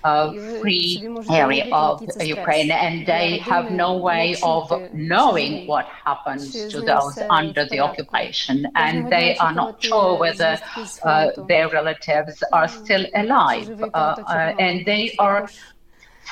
uh, 0.04 0.32
free 0.60 1.06
area 1.30 1.68
of 1.72 2.02
Ukraine, 2.20 2.70
and 2.70 3.06
they 3.06 3.38
have 3.38 3.70
no 3.70 3.96
way 3.96 4.36
of 4.42 4.70
knowing 4.92 5.66
what 5.66 5.86
happens 5.86 6.52
to 6.72 6.80
those 6.80 7.18
under 7.28 7.66
the 7.66 7.80
occupation, 7.80 8.66
and 8.76 9.10
they 9.10 9.36
are 9.36 9.52
not 9.52 9.82
sure 9.82 10.18
whether 10.18 10.58
uh, 11.02 11.30
their 11.48 11.68
relatives 11.68 12.42
are 12.52 12.68
still 12.68 13.06
alive, 13.14 13.68
uh, 13.94 14.54
and 14.58 14.84
they 14.86 15.14
are 15.18 15.48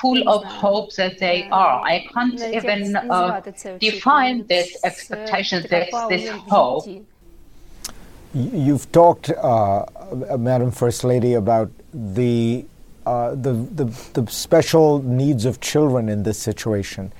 full 0.00 0.28
of 0.28 0.44
hope 0.44 0.94
that 0.94 1.18
they 1.18 1.48
are. 1.50 1.82
I 1.84 2.06
can't 2.12 2.40
even 2.40 2.96
define 3.78 4.46
this 4.46 4.76
expectation, 4.84 5.64
this, 5.68 5.90
this 6.08 6.28
hope. 6.30 6.84
You've 8.34 8.90
talked, 8.92 9.30
uh, 9.30 9.84
Madam 10.38 10.70
First 10.70 11.02
Lady, 11.02 11.34
about 11.34 11.70
the, 11.92 12.64
uh, 13.07 13.35
the, 13.35 13.53
the, 13.53 13.85
the, 14.13 14.31
special 14.31 15.01
needs 15.01 15.43
of 15.45 15.59
children 15.59 16.07
in 16.07 16.23
this 16.23 16.39
situation. 16.39 17.11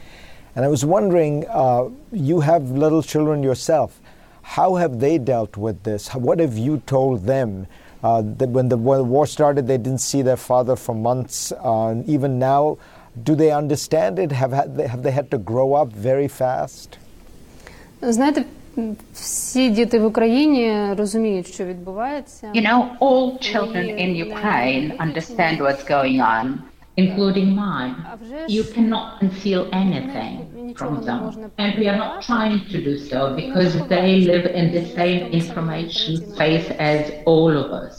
And 0.56 0.64
I 0.64 0.70
was 0.70 0.86
wondering, 0.86 1.46
uh, 1.50 1.90
you 2.12 2.40
have 2.40 2.72
little 2.72 3.04
children 3.04 3.44
yourself. 3.44 4.00
How 4.44 4.76
have 4.76 5.00
they 5.00 5.18
dealt 5.18 5.58
with 5.58 5.84
this? 5.84 6.08
What 6.14 6.40
have 6.40 6.58
you 6.58 6.82
told 6.86 7.26
them? 7.26 7.68
Uh, 8.04 8.22
that 8.22 8.50
when 8.50 8.68
the 8.68 8.76
war 8.76 9.26
started, 9.26 9.66
they 9.66 9.78
didn't 9.78 10.02
see 10.02 10.22
their 10.22 10.36
father 10.38 10.76
for 10.76 10.94
months. 10.94 11.54
Uh, 11.54 12.04
even 12.06 12.38
now, 12.38 12.78
do 13.24 13.34
they 13.34 13.52
understand 13.52 14.20
it? 14.20 14.32
Have, 14.32 14.52
had, 14.52 14.78
have 14.78 15.04
they 15.04 15.12
had 15.12 15.32
to 15.32 15.38
grow 15.38 15.74
up 15.74 15.92
very 15.94 16.28
fast? 16.28 16.98
Знаєте, 18.02 18.46
всі 19.14 19.70
діти 19.70 20.00
в 20.00 20.06
Україні 20.06 20.94
розуміють, 20.98 21.48
що 21.48 21.66
відбувається. 21.66 22.52
You 22.56 22.68
know, 22.68 22.86
all 23.00 23.38
children 23.54 23.86
in 24.04 24.10
Ukraine 24.28 24.98
understand 25.06 25.58
what's 25.62 25.84
going 25.96 26.20
on, 26.36 26.46
including 27.04 27.48
mine. 27.66 27.96
You 28.48 28.64
cannot 28.76 29.06
conceal 29.20 29.62
anything 29.84 30.34
from 30.80 30.94
them. 31.08 31.22
And 31.64 31.72
we 31.80 31.86
are 31.92 32.00
not 32.06 32.14
trying 32.30 32.60
to 32.74 32.78
do 32.90 32.94
so 33.10 33.20
because 33.44 33.74
they 33.94 34.10
live 34.32 34.46
in 34.60 34.66
the 34.78 34.86
same 35.00 35.22
information 35.40 36.10
space 36.34 36.68
as 36.92 37.00
all 37.32 37.54
of 37.64 37.68
us. 37.84 37.94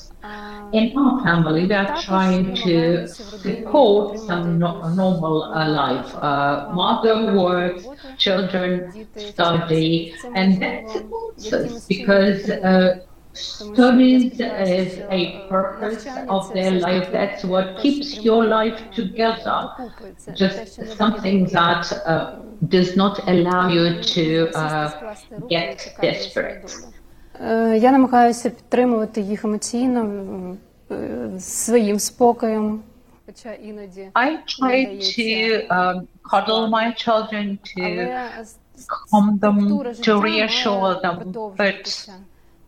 In 0.71 0.95
our 0.97 1.23
family, 1.23 1.65
we 1.65 1.73
are 1.73 1.99
trying 2.01 2.55
to 2.55 3.08
support 3.08 4.19
some 4.19 4.60
no 4.60 4.93
normal 4.93 5.43
uh, 5.43 5.67
life. 5.67 6.13
Uh, 6.15 6.69
mother 6.73 7.36
works, 7.36 7.88
children 8.17 9.08
study, 9.15 10.13
and 10.36 10.62
that's 10.62 10.95
us 11.53 11.86
because 11.88 12.49
uh, 12.49 12.99
studies 13.34 14.39
is 14.39 14.99
a 15.10 15.47
purpose 15.49 16.05
of 16.27 16.53
their 16.53 16.71
life. 16.71 17.12
That's 17.12 17.43
what 17.43 17.79
keeps 17.79 18.21
your 18.21 18.45
life 18.45 18.79
together. 18.91 19.69
Just 20.36 20.86
something 20.97 21.45
that 21.45 21.86
does 22.67 22.95
not 22.95 23.27
allow 23.27 23.69
you 23.69 24.03
to 24.03 24.49
get 25.49 25.95
desperate. 26.01 26.71
Я 27.82 27.91
намагаюся 27.91 28.49
підтримувати 28.49 29.21
їх 29.21 29.45
емоційно 29.45 30.58
своїм 31.39 31.99
спокоєм. 31.99 32.82
Хоча 33.25 33.54
іноді 33.54 34.10
I 34.13 34.28
try 34.47 34.97
to 34.97 35.67
um, 35.69 36.08
cuddle 36.32 36.67
my 36.67 36.86
children 37.04 37.58
to 37.75 37.82
calm 38.88 39.39
them, 39.39 39.58
to 40.08 40.21
reassure 40.21 40.93
them, 41.04 41.17
but 41.58 42.10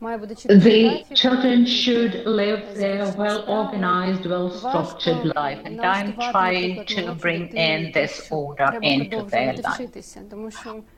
the 0.01 1.05
children 1.13 1.65
should 1.65 2.25
live 2.25 2.75
their 2.75 3.11
well-organized, 3.13 4.25
well-structured 4.25 5.31
life, 5.35 5.59
and 5.63 5.79
I'm 5.81 6.13
trying 6.13 6.85
to 6.87 7.13
bring 7.13 7.49
in 7.55 7.91
this 7.93 8.27
order 8.31 8.79
into 8.81 9.21
their 9.23 9.53
life. 9.53 9.81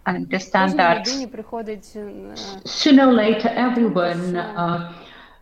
I 0.05 0.15
understand 0.15 0.79
that 0.79 1.05
sooner 2.65 3.07
or 3.07 3.13
later 3.13 3.49
everyone 3.49 4.37
uh, 4.37 4.93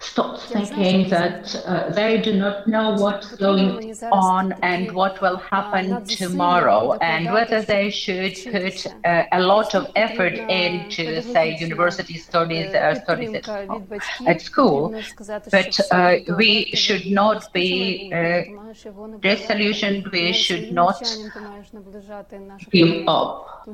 stops 0.01 0.45
thinking 0.45 1.09
that 1.09 1.55
uh, 1.65 1.89
they 1.91 2.19
do 2.19 2.33
not 2.33 2.67
know 2.67 2.95
what's 2.95 3.35
going 3.35 3.95
on 4.11 4.53
and 4.61 4.91
what 4.91 5.21
will 5.21 5.37
happen 5.37 6.03
tomorrow, 6.05 6.93
and 7.01 7.31
whether 7.31 7.61
they 7.61 7.89
should 7.89 8.35
put 8.51 8.87
uh, 9.05 9.23
a 9.31 9.39
lot 9.39 9.75
of 9.75 9.89
effort 9.95 10.33
into, 10.33 11.21
say, 11.21 11.55
university 11.57 12.17
studies 12.17 12.73
or 12.73 12.95
studies 12.95 13.33
at, 13.35 13.47
at 14.25 14.41
school. 14.41 14.93
But 15.51 15.79
uh, 15.91 16.15
we 16.37 16.71
should 16.73 17.05
not 17.05 17.51
be 17.53 18.11
disillusioned, 19.21 20.07
we 20.07 20.33
should 20.33 20.71
not 20.71 21.01
give 22.71 23.07
up. 23.07 23.67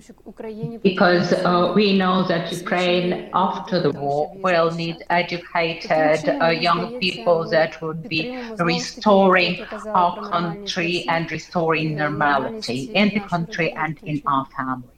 Because 0.83 1.33
we 1.75 1.97
know 1.97 2.27
that 2.27 2.51
Ukraine, 2.51 3.29
after 3.33 3.79
the 3.79 3.91
war, 3.91 4.31
will 4.35 4.71
need 4.71 4.97
educated 5.09 6.29
uh, 6.29 6.47
young 6.49 6.99
people 6.99 7.49
that 7.49 7.81
would 7.81 8.07
be 8.09 8.21
restoring 8.59 9.65
our 9.93 10.29
country 10.29 11.05
and 11.07 11.31
restoring 11.31 11.95
normality 11.95 12.79
in 12.93 13.09
the 13.09 13.21
country 13.21 13.71
and 13.73 13.97
in 14.03 14.21
our 14.25 14.45
families. 14.57 14.93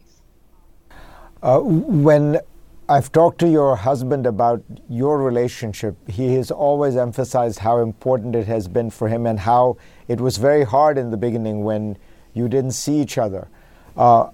Uh, 1.42 1.60
when 1.60 2.40
I've 2.90 3.12
talked 3.12 3.38
to 3.42 3.48
your 3.48 3.76
husband 3.76 4.26
about 4.26 4.64
your 4.90 5.22
relationship, 5.22 5.96
he 6.10 6.34
has 6.34 6.50
always 6.50 6.96
emphasized 6.98 7.60
how 7.60 7.78
important 7.78 8.36
it 8.36 8.48
has 8.48 8.68
been 8.68 8.90
for 8.90 9.08
him 9.08 9.28
and 9.28 9.40
how 9.40 9.78
it 10.08 10.20
was 10.20 10.38
very 10.38 10.64
hard 10.64 10.98
in 10.98 11.12
the 11.12 11.18
beginning 11.18 11.64
when 11.64 12.00
you 12.34 12.50
didn't 12.50 12.72
see 12.72 13.00
each 13.00 13.20
other. 13.20 13.48
Uh, 13.96 14.32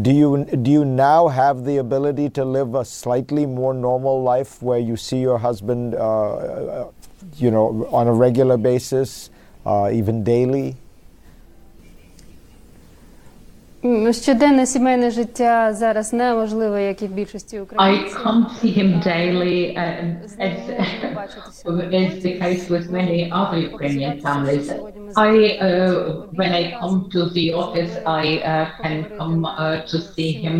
do 0.00 0.10
you 0.10 0.44
do 0.44 0.70
you 0.72 0.84
now 0.84 1.28
have 1.28 1.64
the 1.64 1.76
ability 1.76 2.28
to 2.30 2.44
live 2.44 2.74
a 2.74 2.84
slightly 2.84 3.46
more 3.46 3.72
normal 3.72 4.20
life 4.20 4.60
where 4.60 4.80
you 4.80 4.96
see 4.96 5.20
your 5.20 5.38
husband, 5.38 5.94
uh, 5.94 6.86
you 7.36 7.52
know, 7.52 7.86
on 7.92 8.08
a 8.08 8.12
regular 8.12 8.56
basis, 8.56 9.30
uh, 9.64 9.90
even 9.92 10.24
daily? 10.24 10.76
Щоденне 14.11 14.65
сімейне 14.65 15.11
життя 15.11 15.73
зараз 15.73 16.13
неможливе, 16.13 16.83
як 16.83 17.01
і 17.01 17.05
в 17.05 17.11
більшості 17.11 17.57
I 17.57 17.61
українців. 17.61 18.17
can't 18.25 18.49
see 18.61 18.71
him 18.79 18.89
daily, 18.99 19.77
uh, 19.77 20.47
as, 20.47 20.55
as 22.01 22.23
the 22.25 22.33
case 22.43 22.63
with 22.73 22.85
many 22.99 23.19
other 23.39 23.59
Ukrainian 23.71 24.15
families. 24.27 24.65
I, 25.29 25.33
uh, 25.67 25.69
when 26.39 26.51
I 26.61 26.63
come 26.79 26.95
to 27.15 27.21
the 27.37 27.47
office, 27.63 27.93
I 28.23 28.25
uh, 28.39 28.65
can 28.81 28.97
come 29.19 29.37
uh, 29.45 29.81
to 29.91 29.97
see 30.13 30.31
him 30.45 30.57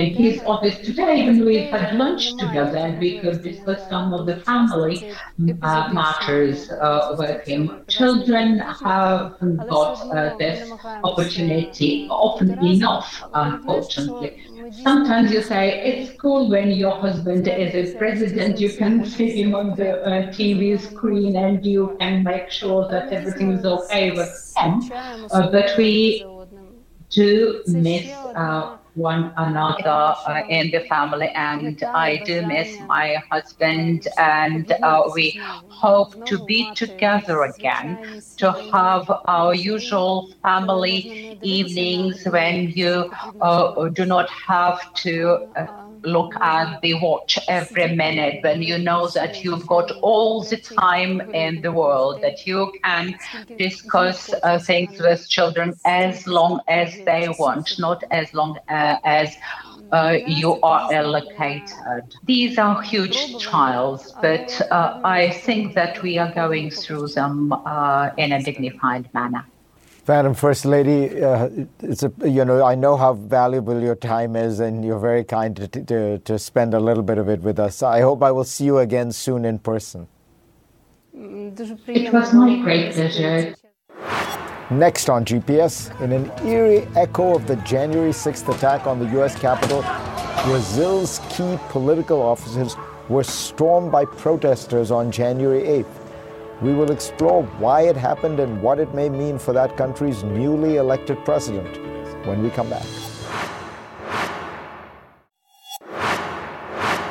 in 0.00 0.06
his 0.22 0.34
office 0.54 0.76
today. 0.88 1.12
Even 1.22 1.36
we 1.50 1.56
had 1.74 1.86
lunch 2.02 2.24
together 2.44 2.78
and 2.86 2.94
we 3.04 3.10
could 3.20 3.38
discuss 3.50 3.80
some 3.92 4.08
of 4.16 4.22
the 4.30 4.36
family 4.48 4.96
uh, 5.08 5.88
matters 6.00 6.58
uh, 6.70 7.16
with 7.20 7.38
him. 7.50 7.60
Children 7.98 8.46
haven't 8.84 9.60
got 9.74 9.94
uh, 10.02 10.36
this 10.42 10.58
opportunity 11.10 11.90
often 12.28 12.48
enough, 12.61 13.23
unfortunately. 13.33 14.37
Sometimes 14.69 15.31
you 15.31 15.41
say 15.41 15.79
it's 15.83 16.11
cool 16.21 16.49
when 16.49 16.71
your 16.71 16.91
husband 16.99 17.47
is 17.47 17.73
a 17.75 17.95
president. 17.97 18.59
You 18.59 18.75
can 18.77 19.03
see 19.05 19.41
him 19.41 19.55
on 19.55 19.75
the 19.75 20.01
uh, 20.05 20.31
TV 20.31 20.77
screen 20.77 21.35
and 21.35 21.65
you 21.65 21.95
can 21.99 22.23
make 22.23 22.49
sure 22.51 22.87
that 22.89 23.11
everything 23.11 23.51
is 23.51 23.65
okay 23.65 24.11
with 24.15 24.29
him. 24.55 24.91
Uh, 25.31 25.49
but 25.51 25.71
we 25.77 26.25
do 27.11 27.63
miss 27.67 28.25
uh, 28.35 28.67
one 28.97 29.31
another 29.37 30.15
uh, 30.27 30.41
in 30.49 30.71
the 30.71 30.81
family, 30.89 31.29
and 31.35 31.83
I 31.93 32.17
do 32.25 32.43
miss 32.45 32.79
my 32.81 33.17
husband. 33.31 34.07
And 34.17 34.71
uh, 34.83 35.03
we 35.13 35.37
hope 35.67 36.15
to 36.25 36.39
be 36.39 36.71
together 36.75 37.43
again 37.43 37.99
to 38.37 38.53
have 38.71 39.09
our 39.27 39.53
usual 39.55 40.27
family 40.43 41.09
evenings 41.41 42.25
when 42.25 42.71
you 42.75 43.09
uh, 43.41 43.89
do 43.89 44.05
not 44.05 44.29
have 44.29 44.79
to 45.03 45.39
uh, 45.55 45.67
look 46.03 46.33
at 46.41 46.79
the 46.81 46.93
watch 46.95 47.37
every 47.47 47.95
minute 47.95 48.37
when 48.41 48.61
you 48.61 48.77
know 48.77 49.09
that 49.15 49.43
you've 49.43 49.65
got 49.67 49.91
all 50.01 50.43
the 50.43 50.57
time 50.57 51.21
in 51.33 51.61
the 51.61 51.71
world, 51.71 52.19
that 52.21 52.45
you 52.45 52.71
can 52.83 53.15
discuss 53.57 54.33
uh, 54.43 54.59
things 54.59 54.97
with 54.99 55.27
children 55.29 55.79
as 55.85 56.25
long 56.27 56.59
as 56.67 56.99
they 57.05 57.29
want, 57.37 57.71
not 57.79 58.03
as 58.11 58.33
long 58.33 58.57
uh, 58.69 58.95
as 59.03 59.35
uh, 59.91 60.17
you 60.25 60.59
are 60.61 60.83
allocated. 60.91 62.03
These 62.23 62.57
are 62.57 62.81
huge 62.81 63.37
trials, 63.37 64.15
but 64.21 64.59
uh, 64.71 64.91
I 65.03 65.29
think 65.31 65.73
that 65.75 66.01
we 66.01 66.17
are 66.17 66.31
going 66.33 66.71
through 66.71 67.09
them 67.09 67.53
uh, 67.65 68.09
in 68.17 68.31
a 68.31 68.41
dignified 68.43 69.09
manner. 69.13 69.47
Madam 70.07 70.33
First 70.33 70.63
Lady, 70.63 71.21
uh, 71.21 71.49
it's 71.81 72.01
a, 72.01 72.11
you 72.23 72.45
know 72.45 72.63
I 72.63 72.75
know 72.75 72.95
how 72.95 73.13
valuable 73.13 73.81
your 73.81 73.95
time 73.95 74.37
is, 74.37 74.61
and 74.61 74.85
you're 74.85 74.99
very 74.99 75.25
kind 75.25 75.53
to, 75.57 75.67
to, 75.67 76.19
to 76.19 76.39
spend 76.39 76.73
a 76.73 76.79
little 76.79 77.03
bit 77.03 77.17
of 77.17 77.27
it 77.27 77.41
with 77.41 77.59
us. 77.59 77.83
I 77.83 77.99
hope 77.99 78.23
I 78.23 78.31
will 78.31 78.45
see 78.45 78.63
you 78.63 78.77
again 78.77 79.11
soon 79.11 79.43
in 79.43 79.59
person. 79.59 80.07
It 81.13 82.13
was 82.13 82.33
my 82.33 82.57
great 82.61 82.93
pleasure. 82.93 83.53
Next 84.69 85.09
on 85.09 85.25
GPS, 85.25 85.99
in 85.99 86.13
an 86.13 86.31
eerie 86.47 86.87
echo 86.95 87.35
of 87.35 87.45
the 87.45 87.57
January 87.57 88.11
6th 88.11 88.53
attack 88.55 88.87
on 88.87 88.99
the 88.99 89.07
U.S. 89.17 89.35
Capitol, 89.37 89.81
Brazil's 90.45 91.19
key 91.29 91.57
political 91.67 92.21
offices 92.21 92.77
were 93.09 93.23
stormed 93.23 93.91
by 93.91 94.05
protesters 94.05 94.89
on 94.89 95.11
January 95.11 95.63
8th. 95.63 96.06
We 96.59 96.73
will 96.73 96.91
explore 96.91 97.43
why 97.59 97.81
it 97.81 97.95
happened 97.95 98.39
and 98.39 98.59
what 98.63 98.79
it 98.79 98.91
may 98.95 99.09
mean 99.09 99.37
for 99.37 99.53
that 99.53 99.77
country's 99.77 100.23
newly 100.23 100.77
elected 100.77 101.23
president 101.23 101.77
when 102.25 102.41
we 102.41 102.49
come 102.49 102.67
back. 102.69 102.85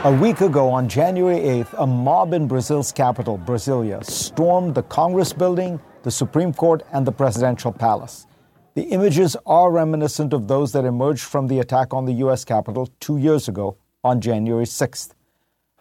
A 0.03 0.13
week 0.13 0.41
ago, 0.41 0.69
on 0.69 0.89
January 0.89 1.39
8th, 1.39 1.75
a 1.79 1.87
mob 1.87 2.33
in 2.33 2.49
Brazil's 2.49 2.91
capital, 2.91 3.39
Brasilia, 3.39 4.05
stormed 4.05 4.75
the 4.75 4.83
Congress 4.83 5.33
building, 5.33 5.81
the 6.03 6.11
Supreme 6.11 6.53
Court, 6.53 6.83
and 6.93 7.07
the 7.07 7.13
presidential 7.13 7.73
palace. 7.73 8.27
The 8.75 8.83
images 8.83 9.37
are 9.47 9.71
reminiscent 9.71 10.33
of 10.33 10.49
those 10.49 10.73
that 10.73 10.85
emerged 10.85 11.23
from 11.23 11.47
the 11.47 11.61
attack 11.61 11.95
on 11.95 12.05
the 12.05 12.13
U.S. 12.15 12.45
Capitol 12.45 12.89
two 13.01 13.19
years 13.19 13.49
ago 13.49 13.79
on 14.03 14.21
January 14.21 14.67
6th. 14.67 15.13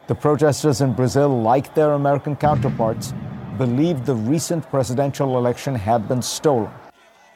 The 0.07 0.15
protesters 0.15 0.81
in 0.81 0.93
Brazil, 0.93 1.41
like 1.41 1.73
their 1.73 1.93
American 1.93 2.35
counterparts, 2.35 3.13
believed 3.57 4.05
the 4.05 4.15
recent 4.15 4.69
presidential 4.69 5.37
election 5.37 5.75
had 5.75 6.07
been 6.07 6.21
stolen. 6.21 6.71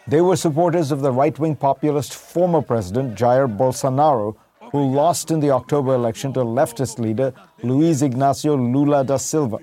They 0.08 0.22
were 0.22 0.36
supporters 0.36 0.92
of 0.92 1.02
the 1.02 1.12
right 1.12 1.38
wing 1.38 1.56
populist 1.56 2.14
former 2.16 2.62
president 2.62 3.16
Jair 3.16 3.48
Bolsonaro, 3.48 4.36
who 4.72 4.92
lost 4.92 5.32
in 5.32 5.40
the 5.40 5.52
October 5.52 5.94
election 5.94 6.34
to 6.34 6.40
leftist 6.40 7.00
leader 7.00 7.34
Luiz 7.64 8.02
Inácio 8.02 8.56
Lula 8.74 9.04
da 9.04 9.18
Silva. 9.18 9.60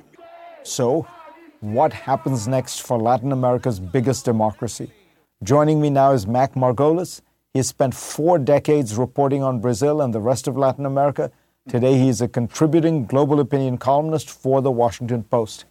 So, 0.62 1.07
what 1.61 1.92
happens 1.92 2.47
next 2.47 2.83
for 2.83 2.99
Latin 2.99 3.33
America's 3.33 3.81
biggest 3.81 4.25
democracy? 4.25 4.92
Joining 5.42 5.81
me 5.81 5.90
now 5.90 6.12
is 6.12 6.27
Mac 6.27 6.55
Margolis. 6.55 7.23
He 7.53 7.59
has 7.59 7.69
spent 7.69 7.95
four 7.95 8.38
decades 8.38 8.97
reporting 8.97 9.42
on 9.42 9.61
Brazil 9.61 10.01
and 10.01 10.12
the 10.14 10.21
rest 10.21 10.47
of 10.49 10.57
Latin 10.57 10.87
America. 10.87 11.31
Today, 11.69 11.99
he 11.99 12.09
is 12.09 12.21
a 12.21 12.29
contributing 12.29 13.07
global 13.07 13.40
opinion 13.40 13.79
columnist 13.79 14.31
for 14.31 14.62
the 14.62 14.71
Washington 14.71 15.25
Post. 15.25 15.64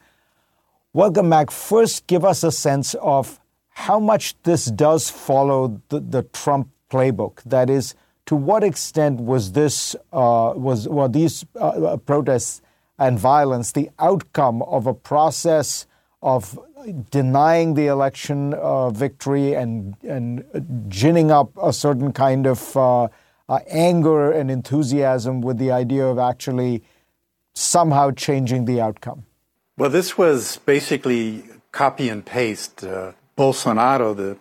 Welcome, 0.96 1.28
Mac. 1.28 1.52
First, 1.52 2.08
give 2.08 2.24
us 2.24 2.42
a 2.42 2.54
sense 2.54 2.94
of 3.02 3.42
how 3.68 4.00
much 4.00 4.42
this 4.44 4.68
does 4.68 5.10
follow 5.10 5.82
the, 5.90 6.00
the 6.00 6.24
Trump 6.24 6.70
playbook. 6.90 7.44
That 7.44 7.70
is, 7.70 7.96
to 8.28 8.36
what 8.38 8.64
extent 8.64 9.20
was 9.20 9.52
this 9.52 9.96
uh, 10.14 10.54
was 10.56 10.88
were 10.88 11.10
these 11.10 11.46
uh, 11.58 11.68
uh, 11.68 11.98
protests 11.98 12.62
and 12.98 13.20
violence 13.20 13.74
the 13.74 13.90
outcome 14.00 14.62
of 14.62 14.88
a 14.88 14.94
process 14.94 15.86
of 16.22 16.58
denying 17.12 17.74
the 17.74 17.88
election 17.88 18.54
uh, 18.54 18.90
victory 18.90 19.54
and 19.54 19.98
and 20.02 20.46
ginning 20.88 21.30
up 21.30 21.52
a 21.62 21.74
certain 21.74 22.14
kind 22.14 22.48
of 22.48 22.78
uh, 22.78 23.10
uh, 23.50 23.60
anger 23.68 24.32
and 24.32 24.50
enthusiasm 24.50 25.42
with 25.42 25.58
the 25.58 25.72
idea 25.72 26.06
of 26.06 26.18
actually 26.18 26.84
somehow 27.54 28.12
changing 28.12 28.64
the 28.64 28.80
outcome? 28.80 29.25
Well, 29.78 29.90
this 29.90 30.18
was 30.18 30.56
basically 30.66 31.44
copy 31.74 32.08
and 32.08 32.26
paste. 32.26 32.86
Uh, 32.86 33.12
Bolsonaro, 33.38 34.16
the 34.16 34.38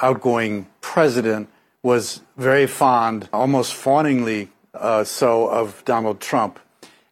outgoing 0.00 0.66
president, 0.80 1.50
was 1.82 2.22
very 2.38 2.66
fond, 2.66 3.28
almost 3.34 3.74
fawningly 3.74 4.48
uh, 4.72 5.04
so, 5.04 5.46
of 5.48 5.84
Donald 5.84 6.20
Trump, 6.20 6.58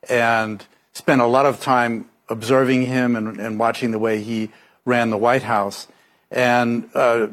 and 0.09 0.65
spent 0.95 1.21
a 1.21 1.27
lot 1.27 1.45
of 1.45 1.61
time 1.61 2.09
observing 2.31 2.87
him 2.87 3.15
and, 3.15 3.39
and 3.39 3.59
watching 3.59 3.91
the 3.91 3.99
way 3.99 4.23
he 4.23 4.51
ran 4.87 5.11
the 5.11 5.19
White 5.19 5.43
House. 5.43 5.87
And 6.31 6.89
uh, 6.95 7.27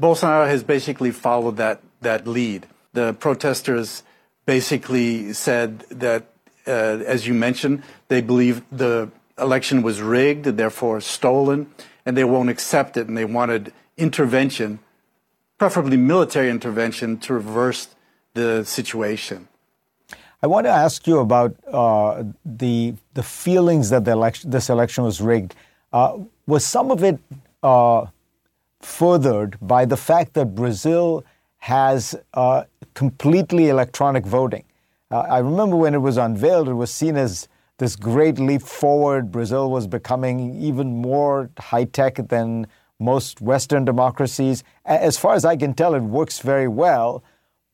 Bolsonaro 0.00 0.46
has 0.46 0.62
basically 0.62 1.10
followed 1.10 1.58
that, 1.58 1.82
that 2.00 2.26
lead. 2.26 2.66
The 2.94 3.12
protesters 3.12 4.02
basically 4.46 5.34
said 5.34 5.80
that, 5.90 6.24
uh, 6.66 6.70
as 7.04 7.26
you 7.26 7.34
mentioned, 7.34 7.82
they 8.08 8.22
believe 8.22 8.62
the 8.72 9.10
election 9.38 9.82
was 9.82 10.00
rigged, 10.00 10.46
and 10.46 10.58
therefore 10.58 11.00
stolen, 11.00 11.70
and 12.06 12.16
they 12.16 12.24
won't 12.24 12.50
accept 12.50 12.96
it, 12.96 13.08
and 13.08 13.16
they 13.16 13.24
wanted 13.24 13.72
intervention, 13.96 14.78
preferably 15.58 15.96
military 15.96 16.50
intervention, 16.50 17.18
to 17.18 17.34
reverse 17.34 17.88
the 18.34 18.64
situation. 18.64 19.48
I 20.42 20.46
want 20.46 20.66
to 20.66 20.70
ask 20.70 21.06
you 21.06 21.20
about 21.20 21.56
uh, 21.66 22.24
the 22.44 22.94
the 23.14 23.22
feelings 23.22 23.88
that 23.90 24.04
the 24.04 24.10
election, 24.10 24.50
this 24.50 24.68
election 24.68 25.04
was 25.04 25.20
rigged. 25.20 25.54
Uh, 25.92 26.18
was 26.46 26.66
some 26.66 26.90
of 26.90 27.02
it 27.02 27.18
uh, 27.62 28.06
furthered 28.80 29.56
by 29.62 29.86
the 29.86 29.96
fact 29.96 30.34
that 30.34 30.54
Brazil 30.54 31.24
has 31.58 32.14
uh, 32.34 32.64
completely 32.92 33.68
electronic 33.68 34.26
voting? 34.26 34.64
Uh, 35.10 35.20
I 35.20 35.38
remember 35.38 35.76
when 35.76 35.94
it 35.94 36.02
was 36.02 36.18
unveiled, 36.18 36.68
it 36.68 36.74
was 36.74 36.92
seen 36.92 37.16
as 37.16 37.48
this 37.78 37.96
great 37.96 38.38
leap 38.38 38.62
forward. 38.62 39.32
Brazil 39.32 39.70
was 39.70 39.86
becoming 39.86 40.54
even 40.62 41.00
more 41.00 41.50
high 41.58 41.84
tech 41.84 42.16
than 42.28 42.66
most 43.00 43.40
Western 43.40 43.84
democracies. 43.84 44.62
As 44.84 45.18
far 45.18 45.34
as 45.34 45.44
I 45.44 45.56
can 45.56 45.74
tell, 45.74 45.94
it 45.94 46.02
works 46.02 46.38
very 46.38 46.68
well, 46.68 47.24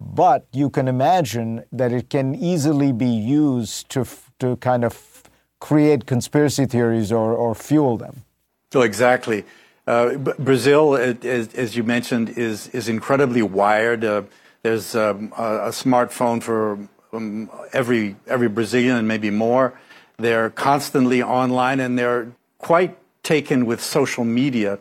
but 0.00 0.46
you 0.52 0.70
can 0.70 0.88
imagine 0.88 1.64
that 1.72 1.92
it 1.92 2.08
can 2.08 2.34
easily 2.34 2.92
be 2.92 3.06
used 3.06 3.88
to, 3.90 4.06
to 4.38 4.56
kind 4.56 4.84
of 4.84 5.22
create 5.60 6.06
conspiracy 6.06 6.64
theories 6.64 7.12
or, 7.12 7.34
or 7.34 7.54
fuel 7.54 7.98
them. 7.98 8.24
So, 8.72 8.80
exactly. 8.80 9.44
Uh, 9.86 10.16
Brazil, 10.16 10.94
as, 10.94 11.52
as, 11.54 11.76
you 11.76 11.82
mentioned, 11.82 12.30
is, 12.30 12.68
is 12.68 12.88
incredibly 12.88 13.42
wired. 13.42 14.04
Uh, 14.04 14.22
there's 14.62 14.94
um, 14.94 15.32
a, 15.36 15.42
a, 15.42 15.68
smartphone 15.70 16.42
for 16.42 16.78
um, 17.12 17.50
every, 17.72 18.14
every 18.26 18.48
Brazilian 18.48 18.96
and 18.96 19.08
maybe 19.08 19.30
more. 19.30 19.74
They're 20.20 20.50
constantly 20.50 21.22
online 21.22 21.80
and 21.80 21.98
they're 21.98 22.32
quite 22.58 22.96
taken 23.22 23.66
with 23.66 23.80
social 23.82 24.24
media. 24.24 24.78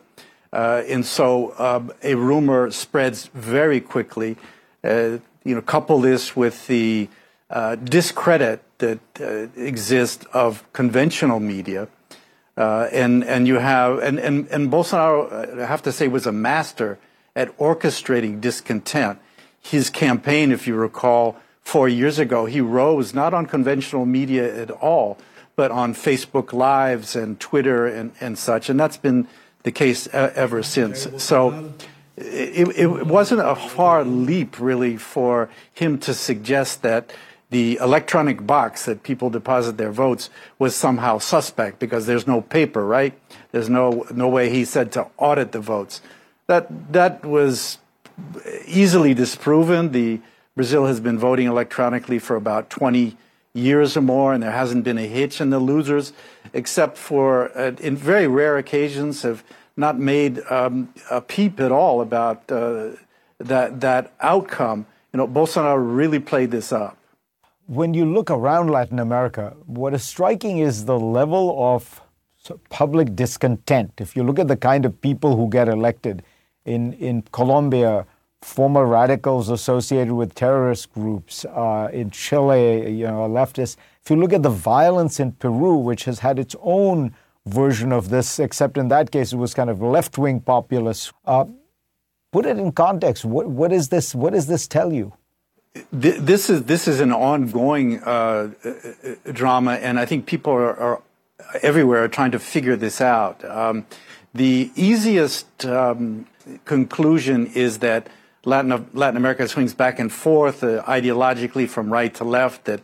Uh, 0.52 0.82
and 0.88 1.06
so 1.06 1.50
uh, 1.50 1.82
a 2.02 2.14
rumor 2.14 2.70
spreads 2.70 3.30
very 3.34 3.80
quickly. 3.80 4.36
Uh, 4.82 5.18
you 5.44 5.54
know, 5.54 5.62
couple 5.62 6.00
this 6.00 6.36
with 6.36 6.66
the 6.66 7.08
uh, 7.50 7.76
discredit 7.76 8.62
that 8.78 9.00
uh, 9.20 9.46
exists 9.60 10.24
of 10.32 10.64
conventional 10.72 11.40
media. 11.40 11.88
Uh, 12.56 12.88
and 12.92 13.24
and 13.24 13.46
you 13.46 13.58
have 13.58 13.98
and, 14.00 14.18
and 14.18 14.46
and 14.48 14.70
Bolsonaro, 14.70 15.60
I 15.60 15.66
have 15.66 15.82
to 15.82 15.92
say, 15.92 16.08
was 16.08 16.26
a 16.26 16.32
master 16.32 16.98
at 17.34 17.56
orchestrating 17.58 18.40
discontent. 18.40 19.18
His 19.62 19.88
campaign, 19.88 20.52
if 20.52 20.66
you 20.66 20.74
recall, 20.74 21.36
four 21.62 21.88
years 21.88 22.18
ago, 22.18 22.46
he 22.46 22.60
rose 22.60 23.14
not 23.14 23.32
on 23.32 23.46
conventional 23.46 24.04
media 24.04 24.62
at 24.62 24.70
all, 24.70 25.16
but 25.60 25.70
on 25.70 25.92
Facebook 25.92 26.54
Lives 26.54 27.14
and 27.14 27.38
Twitter 27.38 27.86
and, 27.86 28.12
and 28.18 28.38
such, 28.38 28.70
and 28.70 28.80
that's 28.80 28.96
been 28.96 29.28
the 29.62 29.70
case 29.70 30.06
uh, 30.06 30.32
ever 30.34 30.62
since. 30.62 31.06
So 31.22 31.74
it, 32.16 32.66
it 32.78 33.06
wasn't 33.06 33.42
a 33.42 33.54
far 33.54 34.02
leap, 34.02 34.58
really, 34.58 34.96
for 34.96 35.50
him 35.74 35.98
to 35.98 36.14
suggest 36.14 36.80
that 36.80 37.12
the 37.50 37.76
electronic 37.76 38.46
box 38.46 38.86
that 38.86 39.02
people 39.02 39.28
deposit 39.28 39.76
their 39.76 39.92
votes 39.92 40.30
was 40.58 40.74
somehow 40.74 41.18
suspect 41.18 41.78
because 41.78 42.06
there's 42.06 42.26
no 42.26 42.40
paper, 42.40 42.86
right? 42.86 43.12
There's 43.52 43.68
no 43.68 44.06
no 44.10 44.28
way 44.28 44.48
he 44.48 44.64
said 44.64 44.90
to 44.92 45.08
audit 45.18 45.52
the 45.52 45.60
votes. 45.60 46.00
That 46.46 46.92
that 46.94 47.22
was 47.22 47.76
easily 48.66 49.12
disproven. 49.12 49.92
The 49.92 50.20
Brazil 50.56 50.86
has 50.86 51.00
been 51.00 51.18
voting 51.18 51.48
electronically 51.48 52.18
for 52.18 52.34
about 52.34 52.70
20 52.70 52.98
years 53.00 53.14
or 53.54 54.00
more, 54.00 54.32
and 54.32 54.42
there 54.42 54.52
hasn't 54.52 54.84
been 54.84 54.98
a 54.98 55.06
hitch. 55.06 55.40
And 55.40 55.52
the 55.52 55.58
losers, 55.58 56.12
except 56.52 56.96
for 56.96 57.56
uh, 57.56 57.72
in 57.80 57.96
very 57.96 58.26
rare 58.26 58.58
occasions, 58.58 59.22
have 59.22 59.42
not 59.76 59.98
made 59.98 60.40
um, 60.50 60.92
a 61.10 61.20
peep 61.20 61.60
at 61.60 61.72
all 61.72 62.00
about 62.00 62.50
uh, 62.50 62.90
that 63.38 63.80
that 63.80 64.12
outcome. 64.20 64.86
You 65.12 65.18
know, 65.18 65.26
Bolsonaro 65.26 65.76
really 65.78 66.20
played 66.20 66.50
this 66.50 66.72
up 66.72 66.96
when 67.70 67.94
you 67.94 68.04
look 68.04 68.32
around 68.32 68.68
Latin 68.68 68.98
America, 68.98 69.54
what 69.66 69.94
is 69.94 70.02
striking 70.02 70.58
is 70.58 70.86
the 70.86 70.98
level 70.98 71.54
of 71.72 72.02
public 72.68 73.14
discontent. 73.14 73.92
If 73.98 74.16
you 74.16 74.24
look 74.24 74.40
at 74.40 74.48
the 74.48 74.56
kind 74.56 74.84
of 74.84 75.00
people 75.00 75.36
who 75.36 75.48
get 75.48 75.68
elected 75.68 76.24
in, 76.64 76.94
in 76.94 77.22
Colombia, 77.30 78.06
former 78.42 78.86
radicals 78.86 79.48
associated 79.50 80.12
with 80.14 80.34
terrorist 80.34 80.92
groups, 80.92 81.44
uh, 81.44 81.88
in 81.92 82.10
Chile, 82.10 82.90
you 82.90 83.06
know, 83.06 83.28
leftists. 83.28 83.76
If 84.02 84.10
you 84.10 84.16
look 84.16 84.32
at 84.32 84.42
the 84.42 84.50
violence 84.50 85.20
in 85.20 85.32
Peru, 85.32 85.76
which 85.76 86.04
has 86.04 86.20
had 86.20 86.38
its 86.38 86.56
own 86.62 87.14
version 87.46 87.92
of 87.92 88.08
this, 88.08 88.38
except 88.38 88.78
in 88.78 88.88
that 88.88 89.10
case 89.10 89.32
it 89.32 89.36
was 89.36 89.54
kind 89.54 89.70
of 89.70 89.82
left 89.82 90.16
wing 90.18 90.40
populists. 90.40 91.12
Uh, 91.26 91.44
put 92.32 92.46
it 92.46 92.58
in 92.58 92.72
context. 92.72 93.24
What, 93.24 93.48
what, 93.48 93.72
is 93.72 93.88
this, 93.88 94.14
what 94.14 94.32
does 94.32 94.46
this 94.46 94.66
tell 94.66 94.92
you? 94.92 95.12
this 95.92 96.50
is 96.50 96.64
this 96.64 96.88
is 96.88 97.00
an 97.00 97.12
ongoing 97.12 98.02
uh, 98.02 98.50
uh, 98.64 98.72
drama, 99.32 99.74
and 99.74 100.00
I 100.00 100.04
think 100.04 100.26
people 100.26 100.52
are, 100.52 100.76
are, 100.76 101.02
everywhere 101.62 102.04
are 102.04 102.08
trying 102.08 102.32
to 102.32 102.38
figure 102.38 102.76
this 102.76 103.00
out. 103.00 103.44
Um, 103.44 103.86
the 104.34 104.70
easiest 104.74 105.64
um, 105.64 106.26
conclusion 106.64 107.46
is 107.54 107.78
that 107.78 108.08
Latin 108.44 108.88
Latin 108.94 109.16
America 109.16 109.46
swings 109.48 109.74
back 109.74 109.98
and 109.98 110.12
forth 110.12 110.64
uh, 110.64 110.82
ideologically 110.84 111.68
from 111.68 111.92
right 111.92 112.14
to 112.14 112.24
left. 112.24 112.64
That 112.64 112.80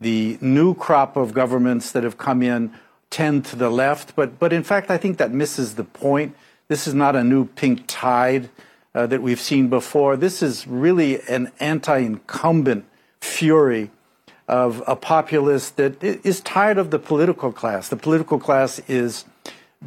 the 0.00 0.38
new 0.40 0.74
crop 0.74 1.16
of 1.16 1.34
governments 1.34 1.92
that 1.92 2.04
have 2.04 2.18
come 2.18 2.42
in 2.42 2.72
tend 3.10 3.44
to 3.46 3.56
the 3.56 3.70
left, 3.70 4.14
but 4.16 4.38
but 4.38 4.52
in 4.52 4.62
fact, 4.62 4.90
I 4.90 4.98
think 4.98 5.18
that 5.18 5.32
misses 5.32 5.74
the 5.74 5.84
point. 5.84 6.36
This 6.68 6.86
is 6.86 6.94
not 6.94 7.16
a 7.16 7.24
new 7.24 7.46
pink 7.46 7.84
tide 7.86 8.48
uh, 8.94 9.06
that 9.06 9.22
we've 9.22 9.40
seen 9.40 9.68
before. 9.68 10.16
This 10.16 10.42
is 10.42 10.66
really 10.66 11.20
an 11.22 11.50
anti 11.60 11.98
incumbent 11.98 12.84
fury 13.20 13.90
of 14.48 14.82
a 14.86 14.96
populace 14.96 15.70
that 15.70 16.02
is 16.02 16.40
tired 16.40 16.78
of 16.78 16.90
the 16.90 16.98
political 16.98 17.52
class. 17.52 17.88
The 17.88 17.96
political 17.96 18.38
class 18.38 18.80
is 18.88 19.24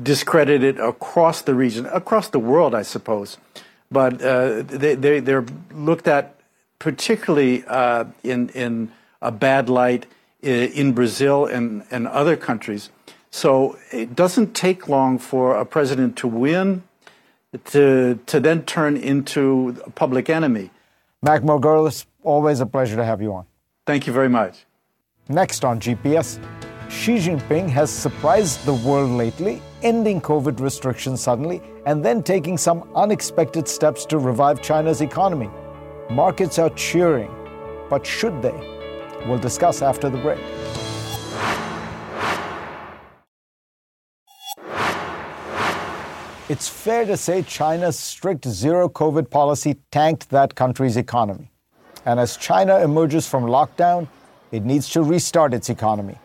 discredited 0.01 0.80
across 0.80 1.41
the 1.41 1.54
region, 1.54 1.86
across 1.88 2.30
the 2.30 2.39
world, 2.39 2.73
I 2.73 2.82
suppose. 2.82 3.38
But 3.95 4.21
uh, 4.21 4.63
they, 4.63 4.95
they, 4.95 5.21
they're 5.21 5.45
looked 5.71 6.10
at 6.10 6.38
particularly 6.79 7.63
uh, 7.65 8.03
in, 8.23 8.49
in 8.49 8.91
a 9.21 9.31
bad 9.31 9.69
light 9.69 10.05
in 10.41 10.91
Brazil 10.91 11.45
and, 11.45 11.86
and 11.89 12.05
other 12.05 12.36
countries. 12.36 12.89
So 13.31 13.77
it 13.93 14.13
doesn't 14.13 14.53
take 14.53 14.89
long 14.89 15.17
for 15.17 15.55
a 15.55 15.65
president 15.65 16.17
to 16.17 16.27
win 16.27 16.84
to, 17.71 18.19
to 18.25 18.39
then 18.41 18.63
turn 18.63 18.97
into 18.97 19.77
a 19.86 19.91
public 19.91 20.29
enemy. 20.29 20.71
Mac 21.21 21.41
Margolis, 21.43 22.05
always 22.21 22.60
a 22.60 22.65
pleasure 22.65 22.97
to 22.97 23.05
have 23.05 23.21
you 23.21 23.34
on. 23.34 23.45
Thank 23.86 24.08
you 24.08 24.12
very 24.12 24.29
much. 24.29 24.65
Next 25.29 25.63
on 25.63 25.79
GPS, 25.79 26.38
Xi 26.89 27.15
Jinping 27.15 27.69
has 27.69 27.89
surprised 27.89 28.65
the 28.65 28.73
world 28.73 29.12
lately, 29.12 29.62
ending 29.84 30.19
COVID 30.19 30.60
restrictions 30.60 31.21
suddenly, 31.21 31.62
and 31.85 32.03
then 32.03 32.23
taking 32.23 32.57
some 32.57 32.89
unexpected 32.95 33.67
steps 33.67 34.05
to 34.07 34.17
revive 34.17 34.61
China's 34.61 35.01
economy. 35.01 35.49
Markets 36.09 36.57
are 36.57 36.71
cheering, 36.71 37.33
but 37.89 38.05
should 38.05 38.41
they? 38.41 38.55
We'll 39.27 39.39
discuss 39.39 39.81
after 39.81 40.09
the 40.09 40.17
break. 40.17 40.39
It's 46.47 46.69
fair 46.69 47.05
to 47.05 47.17
say 47.17 47.41
China's 47.41 47.97
strict 47.97 48.47
zero 48.47 48.87
COVID 48.87 49.31
policy 49.31 49.77
tanked 49.91 50.29
that 50.29 50.53
country's 50.53 50.95
economy. 50.95 51.49
And 52.05 52.19
as 52.19 52.37
China 52.37 52.81
emerges 52.81 53.27
from 53.27 53.45
lockdown, 53.45 54.07
it 54.51 54.63
needs 54.63 54.89
to 54.89 55.01
restart 55.01 55.55
its 55.55 55.71
economy. 55.71 56.17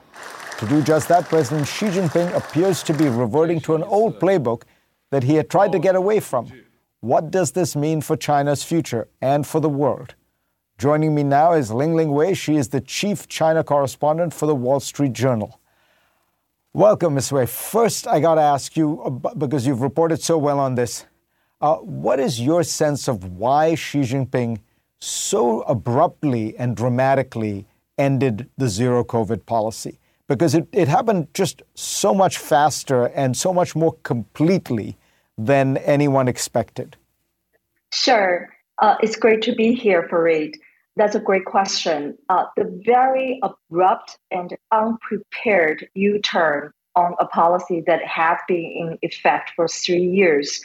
To 0.58 0.66
do 0.66 0.82
just 0.82 1.08
that, 1.08 1.24
President 1.24 1.66
Xi 1.66 1.86
Jinping 1.86 2.34
appears 2.34 2.82
to 2.82 2.92
be 2.92 3.08
reverting 3.08 3.60
to 3.60 3.74
an 3.76 3.82
old 3.82 4.20
playbook 4.20 4.64
that 5.10 5.24
he 5.24 5.34
had 5.34 5.50
tried 5.50 5.72
to 5.72 5.78
get 5.78 5.94
away 5.96 6.20
from. 6.20 6.50
What 7.00 7.30
does 7.30 7.52
this 7.52 7.74
mean 7.74 8.00
for 8.00 8.16
China's 8.16 8.62
future 8.62 9.08
and 9.20 9.46
for 9.46 9.60
the 9.60 9.68
world? 9.68 10.14
Joining 10.78 11.14
me 11.14 11.22
now 11.22 11.52
is 11.52 11.70
Lingling 11.70 12.10
Wei. 12.12 12.34
She 12.34 12.56
is 12.56 12.68
the 12.68 12.80
chief 12.80 13.28
China 13.28 13.62
correspondent 13.62 14.32
for 14.32 14.46
the 14.46 14.54
Wall 14.54 14.80
Street 14.80 15.12
Journal. 15.12 15.60
Welcome, 16.72 17.14
Ms. 17.14 17.32
Wei. 17.32 17.46
First, 17.46 18.06
I 18.06 18.20
got 18.20 18.36
to 18.36 18.40
ask 18.40 18.76
you, 18.76 19.02
uh, 19.02 19.34
because 19.34 19.66
you've 19.66 19.82
reported 19.82 20.22
so 20.22 20.38
well 20.38 20.60
on 20.60 20.76
this, 20.76 21.04
uh, 21.60 21.76
what 21.76 22.20
is 22.20 22.40
your 22.40 22.62
sense 22.62 23.08
of 23.08 23.24
why 23.24 23.74
Xi 23.74 24.00
Jinping 24.00 24.60
so 24.98 25.62
abruptly 25.62 26.56
and 26.56 26.76
dramatically 26.76 27.66
ended 27.98 28.48
the 28.56 28.68
zero 28.68 29.04
COVID 29.04 29.44
policy? 29.46 29.98
Because 30.28 30.54
it, 30.54 30.68
it 30.72 30.86
happened 30.86 31.28
just 31.34 31.62
so 31.74 32.14
much 32.14 32.38
faster 32.38 33.06
and 33.06 33.36
so 33.36 33.52
much 33.52 33.74
more 33.74 33.96
completely 34.02 34.96
than 35.46 35.79
anyone 35.79 36.29
expected. 36.29 36.96
Sure. 37.92 38.48
Uh, 38.79 38.96
it's 39.03 39.16
great 39.16 39.42
to 39.42 39.55
be 39.55 39.74
here, 39.74 40.09
Fareed. 40.09 40.55
That's 40.96 41.14
a 41.14 41.20
great 41.20 41.44
question. 41.44 42.16
Uh, 42.29 42.44
the 42.57 42.83
very 42.85 43.40
abrupt 43.42 44.18
and 44.31 44.57
unprepared 44.70 45.88
U 45.94 46.18
turn 46.20 46.72
on 46.96 47.14
a 47.20 47.26
policy 47.26 47.83
that 47.87 48.05
had 48.05 48.37
been 48.48 48.57
in 48.59 48.98
effect 49.03 49.53
for 49.57 49.68
three 49.68 50.05
years 50.05 50.61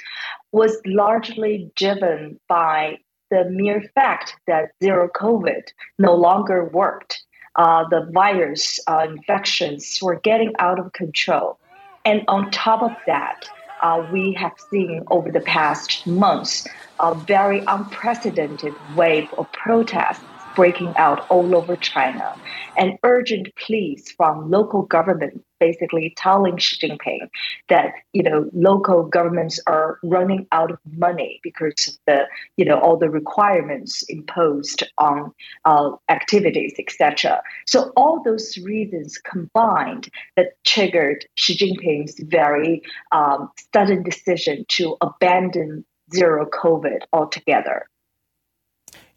was 0.51 0.77
largely 0.85 1.71
driven 1.75 2.39
by 2.47 2.97
the 3.29 3.45
mere 3.45 3.81
fact 3.93 4.35
that 4.47 4.71
zero 4.83 5.07
COVID 5.15 5.63
no 5.99 6.15
longer 6.15 6.65
worked. 6.65 7.23
Uh, 7.55 7.85
the 7.89 8.09
virus 8.13 8.79
uh, 8.87 9.05
infections 9.07 9.99
were 10.01 10.19
getting 10.19 10.53
out 10.59 10.79
of 10.79 10.91
control. 10.93 11.59
And 12.03 12.23
on 12.27 12.51
top 12.51 12.83
of 12.83 12.91
that, 13.07 13.47
uh, 13.85 14.07
we 14.11 14.33
have 14.33 14.53
seen 14.71 15.03
over 15.11 15.31
the 15.31 15.41
past 15.41 16.07
months 16.07 16.65
a 16.99 17.13
very 17.27 17.63
unprecedented 17.67 18.73
wave 18.95 19.29
of 19.37 19.45
protests 19.51 20.25
breaking 20.55 20.93
out 20.97 21.29
all 21.29 21.55
over 21.55 21.75
China, 21.75 22.35
and 22.77 22.97
urgent 23.03 23.53
pleas 23.55 24.11
from 24.11 24.49
local 24.49 24.83
government 24.83 25.43
basically 25.59 26.13
telling 26.17 26.57
Xi 26.57 26.87
Jinping 26.87 27.29
that 27.69 27.93
you 28.13 28.23
know 28.23 28.49
local 28.53 29.03
governments 29.03 29.59
are 29.67 29.99
running 30.03 30.47
out 30.51 30.71
of 30.71 30.79
money 30.97 31.39
because 31.43 31.87
of 31.87 31.95
the 32.07 32.27
you 32.57 32.65
know 32.65 32.79
all 32.79 32.97
the 32.97 33.09
requirements 33.09 34.03
imposed 34.03 34.83
on 34.97 35.31
uh, 35.65 35.91
activities, 36.09 36.73
etc. 36.79 37.41
So 37.65 37.91
all 37.95 38.21
those 38.23 38.57
reasons 38.57 39.17
combined 39.17 40.09
that 40.35 40.53
triggered 40.65 41.25
Xi 41.35 41.57
Jinping's 41.57 42.19
very 42.19 42.81
um, 43.11 43.51
sudden 43.73 44.03
decision 44.03 44.65
to 44.69 44.97
abandon 45.01 45.85
zero 46.13 46.45
COVID 46.45 46.99
altogether. 47.13 47.87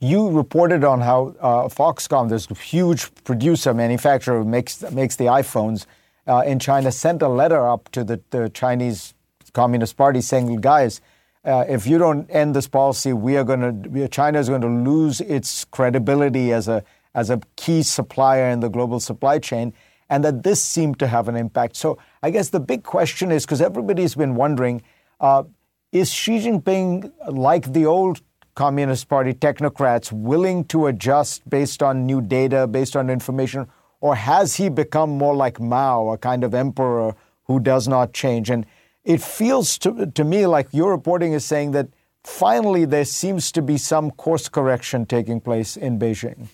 You 0.00 0.30
reported 0.30 0.84
on 0.84 1.00
how 1.00 1.34
uh, 1.40 1.68
Foxconn, 1.68 2.28
this 2.28 2.46
huge 2.61 3.12
producer 3.24 3.74
manufacturer 3.74 4.44
makes 4.44 4.88
makes 4.92 5.16
the 5.16 5.24
iPhones 5.24 5.87
uh, 6.26 6.44
in 6.46 6.61
China, 6.61 6.92
sent 6.92 7.20
a 7.20 7.28
letter 7.28 7.66
up 7.66 7.88
to 7.90 8.04
the, 8.04 8.20
the 8.30 8.48
Chinese 8.50 9.14
Communist 9.52 9.96
Party 9.96 10.20
saying, 10.20 10.61
"Guys, 10.61 11.00
uh, 11.44 11.64
if 11.68 11.84
you 11.84 11.98
don't 11.98 12.30
end 12.30 12.54
this 12.54 12.68
policy, 12.68 13.12
we 13.12 13.37
are 13.37 13.42
going 13.42 13.82
to 13.82 14.08
China 14.08 14.38
is 14.38 14.48
going 14.48 14.61
to 14.61 14.68
lose 14.68 15.20
its 15.20 15.64
credibility 15.64 16.52
as 16.52 16.68
a 16.68 16.84
as 17.12 17.28
a 17.28 17.40
key 17.56 17.82
supplier 17.82 18.50
in 18.50 18.61
the 18.61 18.68
global 18.68 19.00
supply 19.00 19.38
chain." 19.38 19.72
and 20.11 20.24
that 20.24 20.42
this 20.42 20.62
seemed 20.62 20.98
to 20.98 21.06
have 21.06 21.28
an 21.28 21.37
impact. 21.37 21.76
So 21.76 21.98
I 22.22 22.30
guess 22.30 22.48
the 22.48 22.61
big 22.61 22.82
question 22.82 23.30
is 23.30 23.44
because 23.44 23.61
everybody's 23.61 24.14
been 24.14 24.37
wondering 24.37 24.82
uh, 25.20 25.44
is 25.92 26.12
Xi 26.12 26.38
Jinping, 26.38 27.12
like 27.30 27.72
the 27.72 27.87
old 27.87 28.22
Communist 28.59 29.09
Party 29.09 29.35
technocrats, 29.35 30.11
willing 30.11 30.64
to 30.64 30.88
adjust 30.88 31.49
based 31.49 31.81
on 31.81 32.05
new 32.07 32.21
data, 32.21 32.66
based 32.66 32.97
on 32.97 33.09
information, 33.09 33.68
or 34.01 34.16
has 34.16 34.57
he 34.57 34.68
become 34.68 35.11
more 35.11 35.37
like 35.37 35.61
Mao, 35.61 36.09
a 36.09 36.18
kind 36.18 36.42
of 36.42 36.55
emperor 36.55 37.14
who 37.44 37.61
does 37.61 37.87
not 37.87 38.12
change? 38.12 38.51
And 38.51 38.66
it 39.05 39.23
feels 39.23 39.79
to, 39.79 40.07
to 40.07 40.25
me 40.25 40.44
like 40.47 40.66
your 40.73 40.90
reporting 40.90 41.35
is 41.35 41.44
saying 41.44 41.71
that 41.71 41.90
finally 42.25 42.85
there 42.85 43.05
seems 43.05 43.53
to 43.53 43.62
be 43.62 43.79
some 43.79 44.11
course 44.11 44.49
correction 44.49 45.07
taking 45.07 45.40
place 45.40 45.77
in 45.77 45.97
Beijing 45.97 46.49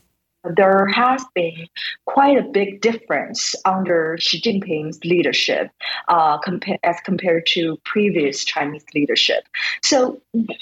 there 0.57 0.87
has 0.87 1.24
been 1.35 1.66
quite 2.07 2.38
a 2.38 2.42
big 2.42 2.80
difference 2.80 3.54
under 3.64 4.16
Xi 4.18 4.40
Jinping's 4.40 5.02
leadership 5.04 5.70
uh, 6.09 6.38
compa- 6.40 6.78
as 6.83 6.96
compared 7.04 7.46
to 7.46 7.78
previous 7.85 8.44
Chinese 8.44 8.85
leadership. 8.94 9.44
So, 9.83 10.20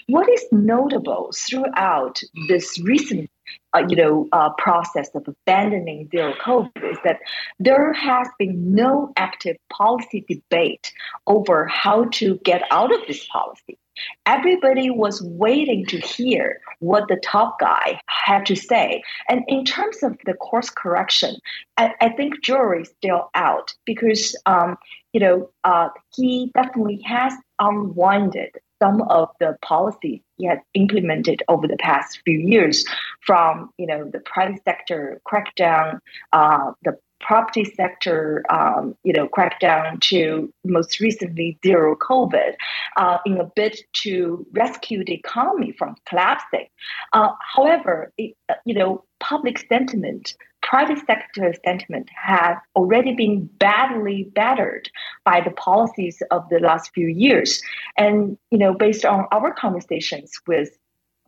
what 0.08 0.28
is 0.28 0.44
notable 0.52 1.32
throughout 1.34 2.20
this 2.48 2.80
recent 2.80 3.30
uh, 3.74 3.82
you 3.88 3.96
know, 3.96 4.28
uh, 4.32 4.50
process 4.58 5.08
of 5.14 5.26
abandoning 5.26 6.08
zero 6.10 6.34
COVID 6.44 6.90
is 6.90 6.98
that 7.04 7.18
there 7.58 7.92
has 7.92 8.28
been 8.38 8.74
no 8.74 9.12
active 9.16 9.56
policy 9.70 10.24
debate 10.28 10.92
over 11.26 11.66
how 11.66 12.04
to 12.12 12.38
get 12.44 12.62
out 12.70 12.94
of 12.94 13.00
this 13.06 13.26
policy. 13.26 13.78
Everybody 14.26 14.90
was 14.90 15.22
waiting 15.22 15.86
to 15.86 15.98
hear 15.98 16.60
what 16.80 17.08
the 17.08 17.16
top 17.16 17.58
guy 17.60 18.00
had 18.06 18.46
to 18.46 18.56
say. 18.56 19.02
And 19.28 19.42
in 19.48 19.64
terms 19.64 20.02
of 20.02 20.16
the 20.24 20.34
course 20.34 20.70
correction, 20.70 21.36
I, 21.76 21.94
I 22.00 22.08
think 22.10 22.42
jury's 22.42 22.90
still 22.90 23.30
out 23.34 23.74
because, 23.84 24.36
um, 24.46 24.76
you 25.12 25.20
know, 25.20 25.50
uh, 25.64 25.88
he 26.14 26.50
definitely 26.54 27.02
has 27.02 27.34
unwinded 27.58 28.56
some 28.82 29.02
of 29.02 29.28
the 29.38 29.56
policies 29.62 30.20
he 30.38 30.46
has 30.46 30.58
implemented 30.74 31.40
over 31.48 31.68
the 31.68 31.76
past 31.76 32.18
few 32.24 32.38
years 32.38 32.84
from, 33.20 33.70
you 33.78 33.86
know, 33.86 34.10
the 34.10 34.18
private 34.20 34.60
sector 34.64 35.20
crackdown, 35.24 36.00
uh, 36.32 36.72
the 36.82 36.98
property 37.22 37.64
sector, 37.64 38.44
um, 38.50 38.94
you 39.04 39.12
know, 39.12 39.28
crackdown 39.28 40.00
to 40.00 40.52
most 40.64 41.00
recently 41.00 41.58
zero 41.64 41.96
COVID 41.96 42.54
uh, 42.96 43.18
in 43.24 43.38
a 43.38 43.44
bid 43.44 43.78
to 44.04 44.46
rescue 44.52 45.04
the 45.04 45.14
economy 45.14 45.72
from 45.72 45.96
collapsing. 46.06 46.66
Uh, 47.12 47.30
however, 47.54 48.12
it, 48.18 48.36
uh, 48.48 48.54
you 48.64 48.74
know, 48.74 49.04
public 49.20 49.64
sentiment, 49.68 50.34
private 50.62 50.98
sector 51.06 51.54
sentiment 51.64 52.08
has 52.14 52.56
already 52.76 53.14
been 53.14 53.48
badly 53.58 54.24
battered 54.34 54.90
by 55.24 55.40
the 55.40 55.50
policies 55.52 56.22
of 56.30 56.48
the 56.50 56.58
last 56.58 56.90
few 56.92 57.06
years. 57.06 57.62
And, 57.96 58.36
you 58.50 58.58
know, 58.58 58.74
based 58.74 59.04
on 59.04 59.26
our 59.32 59.52
conversations 59.54 60.32
with 60.46 60.70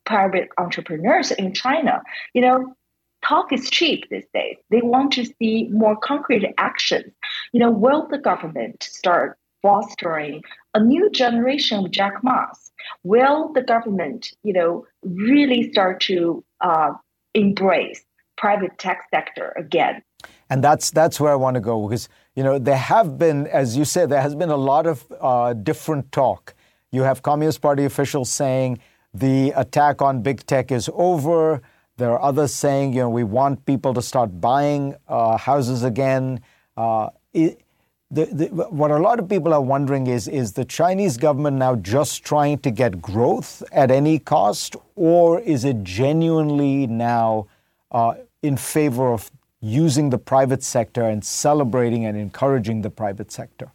private 0.04 0.48
entrepreneurs 0.58 1.30
in 1.30 1.54
China, 1.54 2.02
you 2.34 2.42
know, 2.42 2.74
talk 3.26 3.52
is 3.52 3.70
cheap 3.70 4.08
these 4.10 4.26
days. 4.32 4.56
They 4.70 4.80
want 4.82 5.12
to 5.12 5.24
see 5.24 5.68
more 5.72 5.96
concrete 5.96 6.46
actions. 6.58 7.12
You 7.52 7.60
know, 7.60 7.70
will 7.70 8.06
the 8.08 8.18
government 8.18 8.82
start 8.82 9.38
fostering 9.62 10.42
a 10.74 10.80
new 10.82 11.10
generation 11.10 11.84
of 11.84 11.90
Jack 11.90 12.22
Ma's? 12.22 12.72
Will 13.02 13.52
the 13.52 13.62
government, 13.62 14.30
you 14.42 14.52
know, 14.52 14.86
really 15.02 15.70
start 15.72 16.00
to 16.02 16.44
uh, 16.60 16.92
embrace 17.34 18.04
private 18.36 18.76
tech 18.78 19.02
sector 19.12 19.54
again? 19.56 20.02
And 20.50 20.62
that's 20.62 20.90
that's 20.90 21.18
where 21.18 21.32
I 21.32 21.36
want 21.36 21.54
to 21.54 21.60
go 21.60 21.88
because 21.88 22.08
you 22.36 22.42
know 22.42 22.58
there 22.58 22.76
have 22.76 23.18
been, 23.18 23.46
as 23.46 23.76
you 23.76 23.84
said, 23.84 24.10
there 24.10 24.20
has 24.20 24.34
been 24.34 24.50
a 24.50 24.56
lot 24.56 24.86
of 24.86 25.04
uh, 25.20 25.54
different 25.54 26.12
talk. 26.12 26.54
You 26.92 27.02
have 27.02 27.22
Communist 27.22 27.60
Party 27.60 27.84
officials 27.84 28.30
saying 28.30 28.78
the 29.14 29.52
attack 29.56 30.02
on 30.02 30.22
big 30.22 30.44
tech 30.46 30.70
is 30.70 30.90
over. 30.92 31.62
There 31.96 32.10
are 32.10 32.20
others 32.20 32.52
saying, 32.52 32.92
you 32.92 33.00
know, 33.00 33.10
we 33.10 33.22
want 33.22 33.64
people 33.66 33.94
to 33.94 34.02
start 34.02 34.40
buying 34.40 34.96
uh, 35.06 35.36
houses 35.36 35.84
again. 35.84 36.40
Uh, 36.76 37.10
it, 37.32 37.60
the, 38.10 38.26
the, 38.26 38.46
what 38.48 38.90
a 38.90 38.98
lot 38.98 39.18
of 39.18 39.28
people 39.28 39.52
are 39.54 39.60
wondering 39.62 40.06
is 40.06 40.28
is 40.28 40.52
the 40.52 40.64
Chinese 40.64 41.16
government 41.16 41.56
now 41.56 41.76
just 41.76 42.24
trying 42.24 42.58
to 42.58 42.70
get 42.70 43.00
growth 43.00 43.62
at 43.72 43.90
any 43.90 44.18
cost, 44.18 44.76
or 44.94 45.40
is 45.40 45.64
it 45.64 45.82
genuinely 45.84 46.86
now 46.86 47.46
uh, 47.92 48.14
in 48.42 48.56
favor 48.56 49.12
of 49.12 49.30
using 49.60 50.10
the 50.10 50.18
private 50.18 50.62
sector 50.62 51.02
and 51.02 51.24
celebrating 51.24 52.04
and 52.04 52.16
encouraging 52.16 52.82
the 52.82 52.90
private 52.90 53.32
sector? 53.32 53.72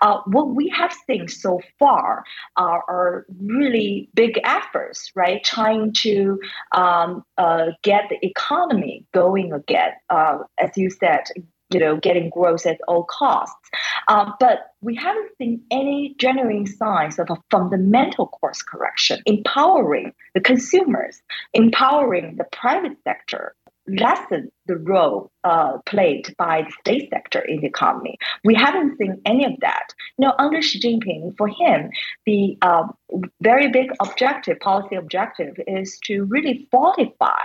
Uh, 0.00 0.18
what 0.26 0.54
we 0.54 0.68
have 0.68 0.92
seen 1.06 1.28
so 1.28 1.60
far 1.78 2.24
are, 2.56 2.82
are 2.88 3.26
really 3.40 4.08
big 4.14 4.40
efforts, 4.44 5.10
right? 5.14 5.42
Trying 5.44 5.92
to 5.98 6.40
um, 6.72 7.24
uh, 7.38 7.66
get 7.82 8.08
the 8.10 8.24
economy 8.26 9.06
going 9.12 9.52
again. 9.52 9.92
Uh, 10.10 10.38
as 10.58 10.70
you 10.76 10.90
said, 10.90 11.24
you 11.72 11.80
know, 11.80 11.96
getting 11.96 12.30
growth 12.30 12.66
at 12.66 12.80
all 12.86 13.04
costs. 13.04 13.70
Um, 14.08 14.34
but 14.38 14.72
we 14.80 14.94
haven't 14.94 15.30
seen 15.38 15.62
any 15.70 16.14
genuine 16.18 16.66
signs 16.66 17.18
of 17.18 17.30
a 17.30 17.36
fundamental 17.50 18.26
course 18.26 18.62
correction, 18.62 19.20
empowering 19.26 20.12
the 20.34 20.40
consumers, 20.40 21.22
empowering 21.54 22.36
the 22.36 22.44
private 22.44 22.96
sector, 23.04 23.54
lessen 23.86 24.50
the 24.72 24.78
role 24.78 25.30
uh, 25.44 25.78
played 25.86 26.34
by 26.38 26.62
the 26.62 26.72
state 26.80 27.10
sector 27.10 27.40
in 27.40 27.60
the 27.60 27.66
economy. 27.66 28.16
We 28.44 28.54
haven't 28.54 28.96
seen 28.96 29.20
any 29.26 29.44
of 29.44 29.52
that. 29.60 29.88
Now, 30.18 30.34
under 30.38 30.62
Xi 30.62 30.80
Jinping, 30.80 31.36
for 31.36 31.48
him, 31.48 31.90
the 32.24 32.56
uh, 32.62 32.84
very 33.40 33.68
big 33.68 33.90
objective, 34.00 34.58
policy 34.60 34.96
objective, 34.96 35.54
is 35.66 35.98
to 36.04 36.24
really 36.24 36.68
fortify 36.70 37.42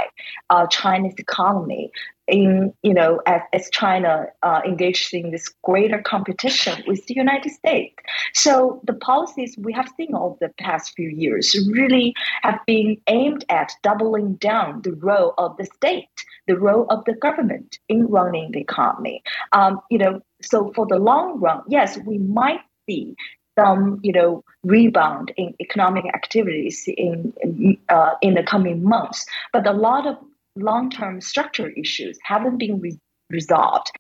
uh, 0.50 0.68
China's 0.68 1.16
economy 1.18 1.92
in 2.28 2.74
you 2.84 2.94
know 2.94 3.22
as, 3.26 3.42
as 3.54 3.70
China 3.72 4.28
uh, 4.44 4.62
engaged 4.66 5.14
in 5.14 5.32
this 5.32 5.48
greater 5.64 6.00
competition 6.02 6.84
with 6.86 7.06
the 7.08 7.16
United 7.16 7.52
States. 7.52 7.96
So 8.34 8.82
the 8.84 8.94
policies 8.94 9.56
we 9.58 9.74
have 9.74 9.90
seen 9.98 10.14
over 10.14 10.36
the 10.40 10.52
past 10.60 10.94
few 10.96 11.10
years 11.10 11.56
really 11.72 12.14
have 12.44 12.60
been 12.68 12.98
aimed 13.08 13.46
at 13.50 13.72
doubling 13.82 14.36
down 14.36 14.82
the 14.82 14.94
role 14.94 15.34
of 15.38 15.56
the 15.58 15.66
state, 15.66 16.26
the 16.48 16.58
role 16.58 16.86
of 16.90 17.04
the 17.06 17.14
government 17.14 17.80
in 17.90 18.08
running 18.08 18.52
the 18.52 18.60
economy. 18.60 19.22
Um, 19.52 19.80
you 19.90 19.98
know, 19.98 20.22
so 20.42 20.72
for 20.74 20.86
the 20.86 20.98
long 20.98 21.40
run, 21.40 21.62
yes, 21.68 21.98
we 22.06 22.18
might 22.18 22.62
see 22.88 23.16
some, 23.58 24.00
you 24.04 24.14
know, 24.14 24.44
rebound 24.64 25.34
in 25.36 25.54
economic 25.60 26.06
activities 26.14 26.84
in 26.88 27.34
in, 27.42 27.78
uh, 27.90 28.14
in 28.22 28.36
the 28.36 28.44
coming 28.44 28.84
months, 28.84 29.26
but 29.52 29.68
a 29.68 29.74
lot 29.74 30.08
of 30.08 30.16
long-term 30.56 31.22
structural 31.22 31.72
issues 31.78 32.18
haven't 32.24 32.58
been 32.58 32.80
re- 32.80 33.00
resolved. 33.30 33.92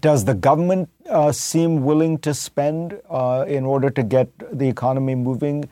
Does 0.00 0.24
the 0.24 0.34
government 0.34 0.88
uh, 1.08 1.32
seem 1.32 1.84
willing 1.84 2.18
to 2.18 2.34
spend 2.34 3.00
uh, 3.08 3.44
in 3.48 3.64
order 3.64 3.90
to 3.90 4.02
get 4.02 4.28
the 4.56 4.68
economy 4.68 5.14
moving? 5.14 5.68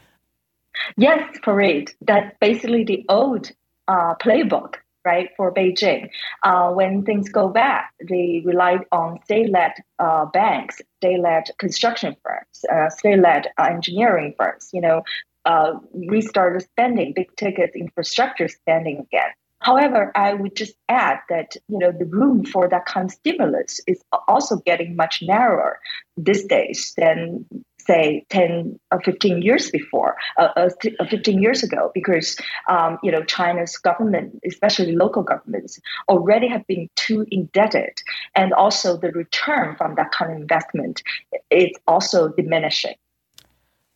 Yes, 0.97 1.21
Fareed. 1.45 1.91
That's 2.01 2.35
basically 2.41 2.85
the 2.85 3.05
old 3.09 3.51
uh, 3.87 4.15
playbook 4.17 4.75
right, 5.05 5.31
for 5.37 5.53
Beijing. 5.53 6.11
Uh, 6.43 6.71
when 6.71 7.03
things 7.03 7.29
go 7.29 7.49
bad, 7.49 7.85
they 8.09 8.43
rely 8.45 8.79
on 8.93 9.21
state-led 9.25 9.73
uh, 9.99 10.27
banks, 10.27 10.81
state-led 11.01 11.51
construction 11.59 12.17
firms, 12.23 12.65
uh, 12.73 12.91
state-led 12.91 13.49
engineering 13.59 14.35
firms, 14.39 14.71
you 14.73 14.81
know, 14.81 15.03
uh, 15.45 15.75
restart 15.95 16.63
spending, 16.63 17.13
big 17.15 17.35
ticket 17.37 17.71
infrastructure 17.75 18.49
spending 18.49 18.99
again. 18.99 19.31
However, 19.61 20.13
I 20.15 20.35
would 20.35 20.55
just 20.55 20.75
add 20.89 21.19
that 21.29 21.57
you 21.69 21.79
know 21.79 21.91
the 21.91 22.05
room 22.05 22.45
for 22.45 22.69
that 22.69 22.87
kind 22.87 23.07
of 23.07 23.13
stimulus 23.13 23.81
is 23.87 24.01
also 24.29 24.57
getting 24.59 24.95
much 24.95 25.21
narrower 25.23 25.81
these 26.17 26.45
days 26.45 26.95
than 26.97 27.45
say 27.89 28.25
10 28.29 28.79
or 28.93 29.01
15 29.01 29.43
years 29.43 29.71
before, 29.71 30.17
uh, 30.37 30.49
uh, 30.57 30.69
uh 31.01 31.05
15 31.07 31.43
years 31.43 31.63
ago, 31.63 31.91
because 31.95 32.37
um, 32.69 32.99
you 33.03 33.11
know 33.11 33.23
China's 33.25 33.77
government, 33.77 34.39
especially 34.47 34.95
local 34.95 35.23
governments, 35.23 35.81
already 36.09 36.47
have 36.49 36.65
been 36.67 36.89
too 36.95 37.27
indebted, 37.31 37.95
and 38.35 38.53
also 38.53 38.97
the 38.97 39.11
return 39.13 39.75
from 39.77 39.95
that 39.97 40.13
kind 40.13 40.31
of 40.33 40.39
investment 40.41 41.03
is 41.51 41.73
also 41.87 42.29
diminishing. 42.29 42.95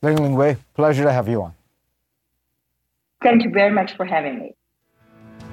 Lingling 0.01 0.35
Wei, 0.35 0.57
pleasure 0.75 1.05
to 1.05 1.12
have 1.12 1.29
you 1.29 1.43
on. 1.43 1.53
Thank 3.23 3.45
you 3.45 3.51
very 3.51 3.73
much 3.73 3.97
for 3.97 4.05
having 4.05 4.39
me. 4.41 4.55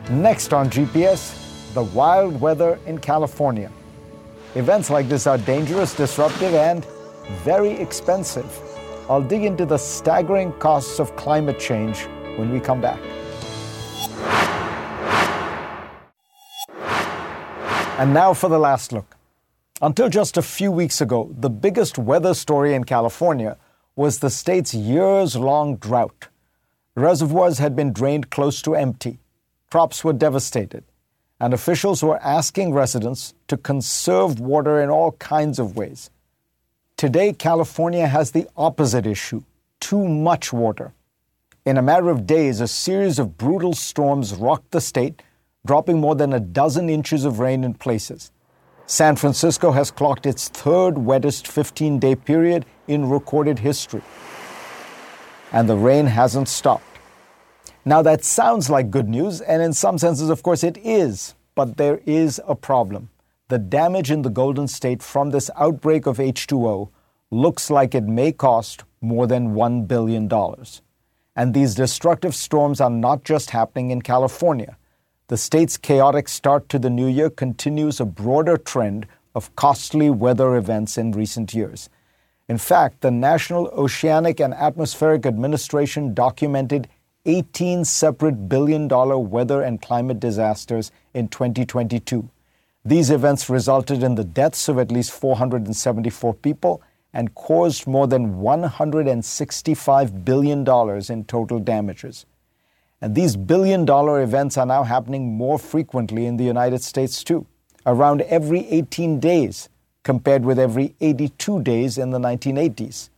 Next 0.09 0.53
on 0.53 0.69
GPS, 0.71 1.73
the 1.75 1.83
wild 1.83 2.41
weather 2.41 2.79
in 2.87 2.97
California. 2.97 3.69
Events 4.55 4.89
like 4.89 5.07
this 5.07 5.27
are 5.27 5.37
dangerous, 5.37 5.93
disruptive, 5.93 6.55
and 6.55 6.83
very 7.43 7.71
expensive. 7.71 8.59
I'll 9.09 9.21
dig 9.21 9.43
into 9.43 9.65
the 9.65 9.77
staggering 9.77 10.51
costs 10.53 10.99
of 10.99 11.15
climate 11.15 11.59
change 11.59 12.05
when 12.37 12.51
we 12.51 12.59
come 12.59 12.81
back. 12.81 12.99
And 17.99 18.13
now 18.13 18.33
for 18.33 18.49
the 18.49 18.59
last 18.59 18.91
look. 18.91 19.17
Until 19.81 20.09
just 20.09 20.37
a 20.37 20.41
few 20.41 20.71
weeks 20.71 21.01
ago, 21.01 21.33
the 21.37 21.49
biggest 21.49 21.97
weather 21.97 22.33
story 22.33 22.73
in 22.73 22.83
California 22.83 23.57
was 23.95 24.19
the 24.19 24.29
state's 24.29 24.73
years 24.73 25.35
long 25.35 25.75
drought. 25.77 26.27
Reservoirs 26.95 27.59
had 27.59 27.75
been 27.75 27.93
drained 27.93 28.29
close 28.29 28.61
to 28.61 28.75
empty, 28.75 29.19
crops 29.69 30.03
were 30.03 30.13
devastated, 30.13 30.83
and 31.39 31.53
officials 31.53 32.03
were 32.03 32.21
asking 32.23 32.73
residents 32.73 33.33
to 33.47 33.57
conserve 33.57 34.39
water 34.39 34.81
in 34.81 34.89
all 34.89 35.13
kinds 35.13 35.59
of 35.59 35.75
ways. 35.75 36.09
Today, 36.99 37.31
California 37.31 38.05
has 38.07 38.31
the 38.31 38.45
opposite 38.57 39.05
issue 39.07 39.41
too 39.79 40.05
much 40.05 40.51
water. 40.51 40.93
In 41.65 41.77
a 41.77 41.81
matter 41.81 42.09
of 42.09 42.27
days, 42.27 42.59
a 42.59 42.67
series 42.67 43.19
of 43.19 43.37
brutal 43.37 43.71
storms 43.71 44.33
rocked 44.33 44.71
the 44.71 44.81
state, 44.81 45.21
dropping 45.65 46.01
more 46.01 46.13
than 46.13 46.33
a 46.33 46.41
dozen 46.41 46.89
inches 46.89 47.23
of 47.23 47.39
rain 47.39 47.63
in 47.63 47.73
places. 47.73 48.31
San 48.85 49.15
Francisco 49.15 49.71
has 49.71 49.91
clocked 49.91 50.25
its 50.25 50.49
third 50.49 50.97
wettest 50.97 51.47
15 51.47 51.99
day 51.99 52.15
period 52.15 52.65
in 52.89 53.09
recorded 53.09 53.59
history. 53.59 54.01
And 55.53 55.69
the 55.69 55.77
rain 55.77 56.05
hasn't 56.05 56.49
stopped. 56.49 56.99
Now, 57.85 58.01
that 58.01 58.25
sounds 58.25 58.69
like 58.69 58.91
good 58.91 59.07
news, 59.07 59.39
and 59.39 59.61
in 59.61 59.71
some 59.71 59.97
senses, 59.99 60.29
of 60.29 60.43
course, 60.43 60.65
it 60.65 60.77
is. 60.83 61.33
But 61.55 61.77
there 61.77 62.01
is 62.05 62.41
a 62.45 62.55
problem. 62.55 63.07
The 63.49 63.57
damage 63.57 64.11
in 64.11 64.21
the 64.21 64.29
Golden 64.29 64.67
State 64.67 65.01
from 65.01 65.31
this 65.31 65.49
outbreak 65.55 66.05
of 66.05 66.17
H2O 66.19 66.89
looks 67.31 67.71
like 67.71 67.95
it 67.95 68.03
may 68.03 68.31
cost 68.31 68.83
more 69.01 69.25
than 69.25 69.55
$1 69.55 69.87
billion. 69.87 70.29
And 71.35 71.55
these 71.55 71.73
destructive 71.73 72.35
storms 72.35 72.79
are 72.79 72.91
not 72.91 73.23
just 73.23 73.49
happening 73.49 73.89
in 73.89 74.03
California. 74.03 74.77
The 75.29 75.37
state's 75.37 75.77
chaotic 75.77 76.27
start 76.29 76.69
to 76.69 76.77
the 76.77 76.91
new 76.91 77.07
year 77.07 77.31
continues 77.31 77.99
a 77.99 78.05
broader 78.05 78.55
trend 78.55 79.07
of 79.33 79.55
costly 79.55 80.11
weather 80.11 80.55
events 80.55 80.95
in 80.95 81.13
recent 81.13 81.51
years. 81.51 81.89
In 82.47 82.59
fact, 82.59 83.01
the 83.01 83.09
National 83.09 83.69
Oceanic 83.69 84.39
and 84.39 84.53
Atmospheric 84.53 85.25
Administration 85.25 86.13
documented 86.13 86.87
18 87.25 87.83
separate 87.83 88.47
billion 88.47 88.87
dollar 88.87 89.17
weather 89.17 89.63
and 89.63 89.81
climate 89.81 90.19
disasters 90.19 90.91
in 91.15 91.29
2022. 91.29 92.29
These 92.85 93.09
events 93.09 93.49
resulted 93.49 94.03
in 94.03 94.15
the 94.15 94.23
deaths 94.23 94.69
of 94.69 94.79
at 94.79 94.91
least 94.91 95.11
474 95.11 96.33
people 96.35 96.81
and 97.13 97.35
caused 97.35 97.87
more 97.87 98.07
than 98.07 98.35
$165 98.35 100.25
billion 100.25 100.59
in 101.11 101.25
total 101.25 101.59
damages. 101.59 102.25
And 103.01 103.15
these 103.15 103.35
billion 103.35 103.85
dollar 103.85 104.21
events 104.21 104.57
are 104.57 104.65
now 104.65 104.83
happening 104.83 105.33
more 105.33 105.57
frequently 105.57 106.25
in 106.25 106.37
the 106.37 106.43
United 106.43 106.81
States, 106.81 107.23
too, 107.23 107.45
around 107.85 108.21
every 108.23 108.67
18 108.67 109.19
days, 109.19 109.69
compared 110.03 110.45
with 110.45 110.59
every 110.59 110.95
82 111.01 111.61
days 111.63 111.97
in 111.97 112.11
the 112.11 112.19
1980s. 112.19 113.09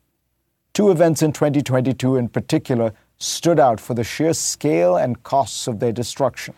Two 0.74 0.90
events 0.90 1.22
in 1.22 1.34
2022 1.34 2.16
in 2.16 2.30
particular 2.30 2.94
stood 3.18 3.60
out 3.60 3.80
for 3.80 3.94
the 3.94 4.04
sheer 4.04 4.34
scale 4.34 4.96
and 4.96 5.22
costs 5.24 5.68
of 5.68 5.80
their 5.80 5.92
destruction. 5.92 6.54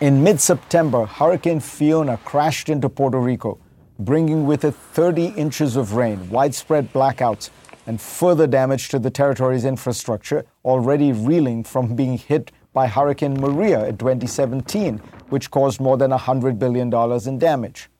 In 0.00 0.24
mid 0.24 0.40
September, 0.40 1.04
Hurricane 1.04 1.60
Fiona 1.60 2.16
crashed 2.24 2.70
into 2.70 2.88
Puerto 2.88 3.18
Rico, 3.18 3.58
bringing 3.98 4.46
with 4.46 4.64
it 4.64 4.74
30 4.74 5.26
inches 5.36 5.76
of 5.76 5.94
rain, 5.94 6.30
widespread 6.30 6.90
blackouts, 6.94 7.50
and 7.86 8.00
further 8.00 8.46
damage 8.46 8.88
to 8.88 8.98
the 8.98 9.10
territory's 9.10 9.66
infrastructure, 9.66 10.46
already 10.64 11.12
reeling 11.12 11.64
from 11.64 11.96
being 11.96 12.16
hit 12.16 12.50
by 12.72 12.86
Hurricane 12.86 13.38
Maria 13.38 13.84
in 13.88 13.98
2017, 13.98 14.96
which 15.28 15.50
caused 15.50 15.82
more 15.82 15.98
than 15.98 16.12
$100 16.12 16.58
billion 16.58 16.90
in 17.28 17.38
damage. 17.38 17.90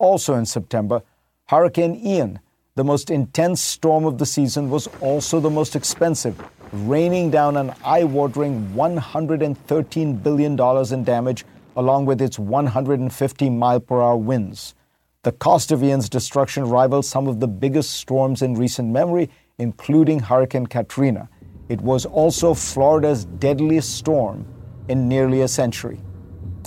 Also 0.00 0.34
in 0.34 0.46
September, 0.46 1.02
Hurricane 1.46 1.94
Ian, 1.94 2.40
the 2.74 2.82
most 2.82 3.10
intense 3.10 3.60
storm 3.60 4.06
of 4.06 4.18
the 4.18 4.26
season, 4.26 4.70
was 4.70 4.88
also 5.00 5.38
the 5.38 5.50
most 5.50 5.76
expensive, 5.76 6.36
raining 6.74 7.30
down 7.30 7.56
an 7.56 7.72
eye 7.84 8.02
watering 8.02 8.68
$113 8.74 10.22
billion 10.22 10.92
in 10.92 11.04
damage, 11.04 11.44
along 11.76 12.04
with 12.04 12.20
its 12.20 12.36
150 12.36 13.50
mile 13.50 13.78
per 13.78 14.02
hour 14.02 14.16
winds. 14.16 14.74
The 15.22 15.30
cost 15.30 15.70
of 15.70 15.84
Ian's 15.84 16.08
destruction 16.08 16.64
rivals 16.64 17.08
some 17.08 17.28
of 17.28 17.38
the 17.38 17.46
biggest 17.46 17.90
storms 17.90 18.42
in 18.42 18.54
recent 18.54 18.90
memory, 18.90 19.30
including 19.58 20.18
Hurricane 20.18 20.66
Katrina. 20.66 21.28
It 21.68 21.80
was 21.80 22.06
also 22.06 22.54
Florida's 22.54 23.24
deadliest 23.24 23.94
storm 23.94 24.44
in 24.88 25.08
nearly 25.08 25.42
a 25.42 25.48
century. 25.48 26.00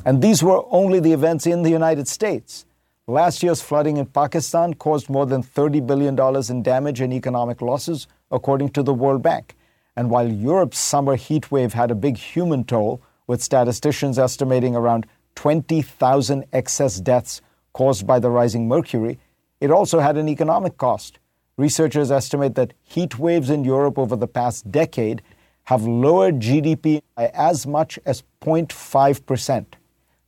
And 0.05 0.21
these 0.21 0.41
were 0.41 0.63
only 0.71 1.01
the 1.01 1.11
events 1.11 1.45
in 1.45 1.63
the 1.63 1.69
United 1.69 2.07
States. 2.07 2.65
Last 3.07 3.43
year's 3.43 3.61
flooding 3.61 3.97
in 3.97 4.05
Pakistan 4.05 4.73
caused 4.73 5.09
more 5.09 5.25
than 5.25 5.43
$30 5.43 5.85
billion 5.85 6.17
in 6.49 6.63
damage 6.63 7.01
and 7.01 7.11
economic 7.11 7.61
losses, 7.61 8.07
according 8.31 8.69
to 8.69 8.83
the 8.83 8.93
World 8.93 9.21
Bank. 9.21 9.56
And 9.97 10.11
while 10.11 10.31
Europe's 10.31 10.77
summer 10.77 11.15
heat 11.15 11.51
wave 11.51 11.73
had 11.73 11.89
a 11.89 11.95
big 11.95 12.17
human 12.17 12.63
toll, 12.63 13.01
with 13.25 13.41
statisticians 13.41 14.19
estimating 14.19 14.75
around 14.75 15.07
20,000 15.33 16.45
excess 16.53 16.99
deaths 16.99 17.41
caused 17.73 18.05
by 18.05 18.19
the 18.19 18.29
rising 18.29 18.67
mercury, 18.67 19.19
it 19.59 19.71
also 19.71 19.99
had 19.99 20.15
an 20.15 20.29
economic 20.29 20.77
cost. 20.77 21.17
Researchers 21.57 22.11
estimate 22.11 22.53
that 22.53 22.73
heat 22.83 23.17
waves 23.17 23.49
in 23.49 23.63
Europe 23.63 23.97
over 23.97 24.15
the 24.15 24.27
past 24.27 24.71
decade 24.71 25.23
have 25.63 25.83
lowered 25.83 26.39
GDP 26.39 27.01
by 27.15 27.31
as 27.33 27.65
much 27.65 27.97
as 28.05 28.23
0.5%. 28.41 29.65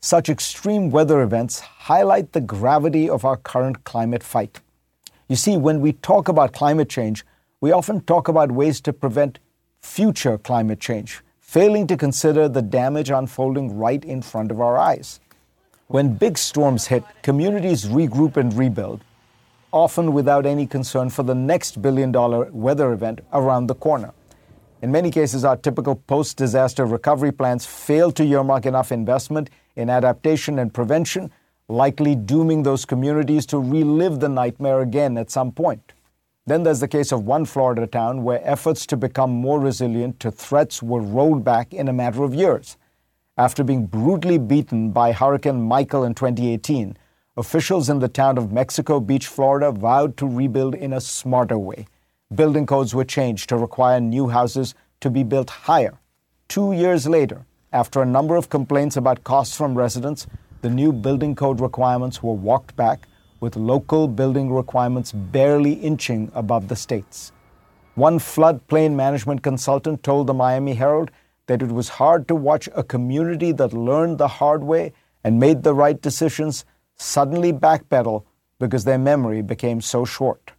Such 0.01 0.29
extreme 0.29 0.89
weather 0.89 1.21
events 1.21 1.59
highlight 1.59 2.31
the 2.31 2.41
gravity 2.41 3.07
of 3.07 3.23
our 3.23 3.37
current 3.37 3.83
climate 3.83 4.23
fight. 4.23 4.61
You 5.27 5.35
see, 5.35 5.57
when 5.57 5.79
we 5.79 5.93
talk 5.93 6.27
about 6.27 6.53
climate 6.53 6.89
change, 6.89 7.23
we 7.61 7.71
often 7.71 8.01
talk 8.01 8.27
about 8.27 8.51
ways 8.51 8.81
to 8.81 8.91
prevent 8.91 9.37
future 9.81 10.37
climate 10.37 10.79
change, 10.79 11.21
failing 11.39 11.87
to 11.87 11.97
consider 11.97 12.47
the 12.47 12.61
damage 12.61 13.09
unfolding 13.09 13.77
right 13.77 14.03
in 14.05 14.21
front 14.21 14.51
of 14.51 14.61
our 14.61 14.77
eyes. 14.77 15.19
When 15.87 16.15
big 16.15 16.37
storms 16.37 16.87
hit, 16.87 17.03
communities 17.23 17.85
regroup 17.85 18.37
and 18.37 18.53
rebuild, 18.53 19.01
often 19.71 20.13
without 20.13 20.45
any 20.45 20.65
concern 20.67 21.09
for 21.09 21.23
the 21.23 21.35
next 21.35 21.81
billion 21.81 22.11
dollar 22.11 22.49
weather 22.51 22.91
event 22.93 23.21
around 23.33 23.67
the 23.67 23.75
corner. 23.75 24.13
In 24.81 24.91
many 24.91 25.11
cases, 25.11 25.43
our 25.43 25.57
typical 25.57 25.95
post 25.95 26.37
disaster 26.37 26.85
recovery 26.85 27.31
plans 27.31 27.65
fail 27.65 28.11
to 28.13 28.23
earmark 28.23 28.65
enough 28.65 28.91
investment 28.91 29.49
in 29.75 29.89
adaptation 29.89 30.59
and 30.59 30.73
prevention, 30.73 31.31
likely 31.67 32.15
dooming 32.15 32.63
those 32.63 32.85
communities 32.85 33.45
to 33.47 33.59
relive 33.59 34.19
the 34.19 34.29
nightmare 34.29 34.81
again 34.81 35.17
at 35.17 35.29
some 35.29 35.51
point. 35.51 35.93
Then 36.49 36.63
there's 36.63 36.79
the 36.79 36.87
case 36.87 37.11
of 37.11 37.27
one 37.27 37.45
Florida 37.45 37.85
town 37.85 38.23
where 38.23 38.41
efforts 38.43 38.87
to 38.87 38.97
become 38.97 39.29
more 39.29 39.59
resilient 39.59 40.19
to 40.21 40.31
threats 40.31 40.81
were 40.81 40.99
rolled 40.99 41.43
back 41.43 41.75
in 41.75 41.87
a 41.87 41.93
matter 41.93 42.23
of 42.23 42.33
years. 42.33 42.75
After 43.37 43.63
being 43.63 43.85
brutally 43.85 44.39
beaten 44.39 44.89
by 44.89 45.11
Hurricane 45.11 45.61
Michael 45.61 46.03
in 46.03 46.15
2018, 46.15 46.97
officials 47.37 47.87
in 47.87 47.99
the 47.99 48.07
town 48.07 48.39
of 48.39 48.51
Mexico 48.51 48.99
Beach, 48.99 49.27
Florida, 49.27 49.71
vowed 49.71 50.17
to 50.17 50.25
rebuild 50.25 50.73
in 50.73 50.91
a 50.91 50.99
smarter 50.99 51.59
way. 51.59 51.85
Building 52.33 52.65
codes 52.65 52.95
were 52.95 53.05
changed 53.05 53.47
to 53.49 53.55
require 53.55 53.99
new 53.99 54.29
houses 54.29 54.73
to 55.01 55.11
be 55.11 55.21
built 55.21 55.51
higher. 55.51 55.99
Two 56.47 56.73
years 56.73 57.07
later, 57.07 57.45
after 57.71 58.01
a 58.01 58.07
number 58.07 58.35
of 58.35 58.49
complaints 58.49 58.97
about 58.97 59.23
costs 59.23 59.55
from 59.55 59.77
residents, 59.77 60.25
the 60.63 60.69
new 60.71 60.93
building 60.93 61.35
code 61.35 61.61
requirements 61.61 62.23
were 62.23 62.33
walked 62.33 62.75
back, 62.75 63.07
with 63.39 63.55
local 63.55 64.07
building 64.07 64.51
requirements 64.51 65.11
barely 65.11 65.73
inching 65.73 66.31
above 66.33 66.67
the 66.67 66.75
state's. 66.75 67.31
One 67.95 68.19
floodplain 68.19 68.93
management 68.93 69.43
consultant 69.43 70.03
told 70.03 70.27
the 70.27 70.33
Miami 70.33 70.73
Herald 70.73 71.11
that 71.47 71.61
it 71.61 71.71
was 71.71 71.89
hard 71.89 72.27
to 72.27 72.35
watch 72.35 72.69
a 72.75 72.83
community 72.83 73.51
that 73.53 73.73
learned 73.73 74.17
the 74.17 74.27
hard 74.27 74.63
way 74.63 74.93
and 75.23 75.39
made 75.39 75.63
the 75.63 75.73
right 75.73 75.99
decisions 76.01 76.65
suddenly 76.95 77.51
backpedal 77.51 78.23
because 78.59 78.83
their 78.83 78.97
memory 78.97 79.41
became 79.41 79.81
so 79.81 80.05
short. 80.05 80.51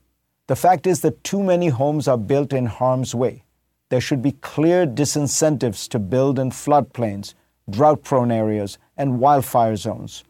The 0.49 0.57
fact 0.57 0.87
is 0.87 1.01
that 1.03 1.23
too 1.23 1.43
many 1.43 1.69
homes 1.69 2.09
are 2.09 2.19
built 2.19 2.53
in 2.53 2.67
harm's 2.67 3.15
way. 3.15 3.45
There 3.89 4.01
should 4.01 4.23
be 4.23 4.33
clear 4.33 4.87
disincentives 4.87 5.89
to 5.91 5.99
build 5.99 6.39
in 6.39 6.51
floodplains, 6.51 7.35
drought 7.69 8.03
prone 8.03 8.33
areas, 8.33 8.79
and 8.97 9.21
wildfire 9.21 9.77
zones. 9.77 10.25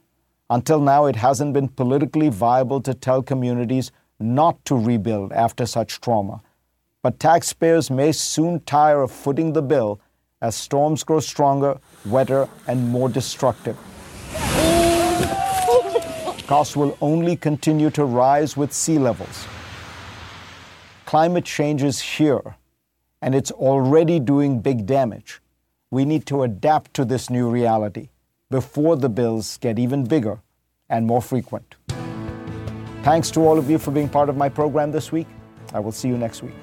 Until 0.51 0.81
now, 0.81 1.07
it 1.07 1.17
hasn't 1.17 1.55
been 1.55 1.69
politically 1.69 2.29
viable 2.29 2.83
to 2.83 2.93
tell 2.93 3.23
communities 3.23 3.93
not 4.19 4.63
to 4.67 4.75
rebuild 4.75 5.33
after 5.33 5.65
such 5.65 6.01
trauma. 6.01 6.43
But 7.03 7.19
taxpayers 7.19 7.91
may 7.91 8.13
soon 8.13 8.61
tire 8.61 9.01
of 9.01 9.11
footing 9.11 9.55
the 9.55 9.63
bill 9.63 10.01
as 10.43 10.55
storms 10.57 11.05
grow 11.05 11.21
stronger, 11.21 11.79
wetter, 12.05 12.49
and 12.67 12.89
more 12.91 13.09
destructive 13.09 13.79
costs 16.51 16.77
will 16.77 16.99
only 17.01 17.37
continue 17.37 17.91
to 17.91 18.05
rise 18.05 18.57
with 18.57 18.73
sea 18.73 18.99
levels. 18.99 19.47
Climate 21.07 21.45
change 21.45 21.85
is 21.85 22.01
here, 22.01 22.57
and 23.23 23.37
it's 23.37 23.53
already 23.53 24.19
doing 24.19 24.61
big 24.61 24.85
damage. 24.85 25.41
We 25.93 26.05
need 26.05 26.27
to 26.27 26.43
adapt 26.43 26.93
to 26.95 27.05
this 27.05 27.31
new 27.31 27.49
reality 27.49 28.09
before 28.51 28.97
the 28.97 29.09
bills 29.09 29.57
get 29.59 29.79
even 29.79 30.05
bigger 30.05 30.41
and 30.89 31.07
more 31.07 31.23
frequent. 31.23 31.77
Thanks 33.03 33.31
to 33.33 33.41
all 33.47 33.59
of 33.59 33.71
you 33.71 33.79
for 33.79 33.91
being 33.91 34.09
part 34.09 34.29
of 34.29 34.37
my 34.37 34.49
program 34.49 34.93
this 34.93 35.11
week. 35.11 35.27
I 35.73 35.81
will 35.81 35.93
see 35.93 36.09
you 36.09 36.19
next 36.19 36.43
week. 36.43 36.55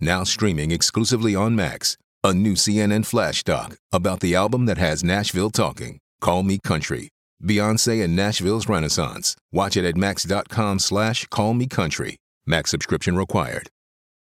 Now 0.00 0.24
streaming 0.24 0.70
exclusively 0.70 1.34
on 1.34 1.56
Max, 1.56 1.96
a 2.22 2.32
new 2.32 2.54
CNN 2.54 3.04
flash 3.04 3.42
doc 3.42 3.76
about 3.92 4.20
the 4.20 4.34
album 4.34 4.66
that 4.66 4.78
has 4.78 5.02
Nashville 5.02 5.50
talking. 5.50 5.98
Call 6.20 6.44
Me 6.44 6.58
Country. 6.62 7.10
Beyonce 7.42 8.02
and 8.02 8.16
Nashville's 8.16 8.68
Renaissance. 8.68 9.36
Watch 9.52 9.76
it 9.76 9.84
at 9.84 9.96
max.com 9.96 10.78
slash 10.78 11.26
call 11.26 11.54
me 11.54 11.66
country. 11.66 12.16
Max 12.46 12.70
subscription 12.70 13.16
required. 13.16 13.68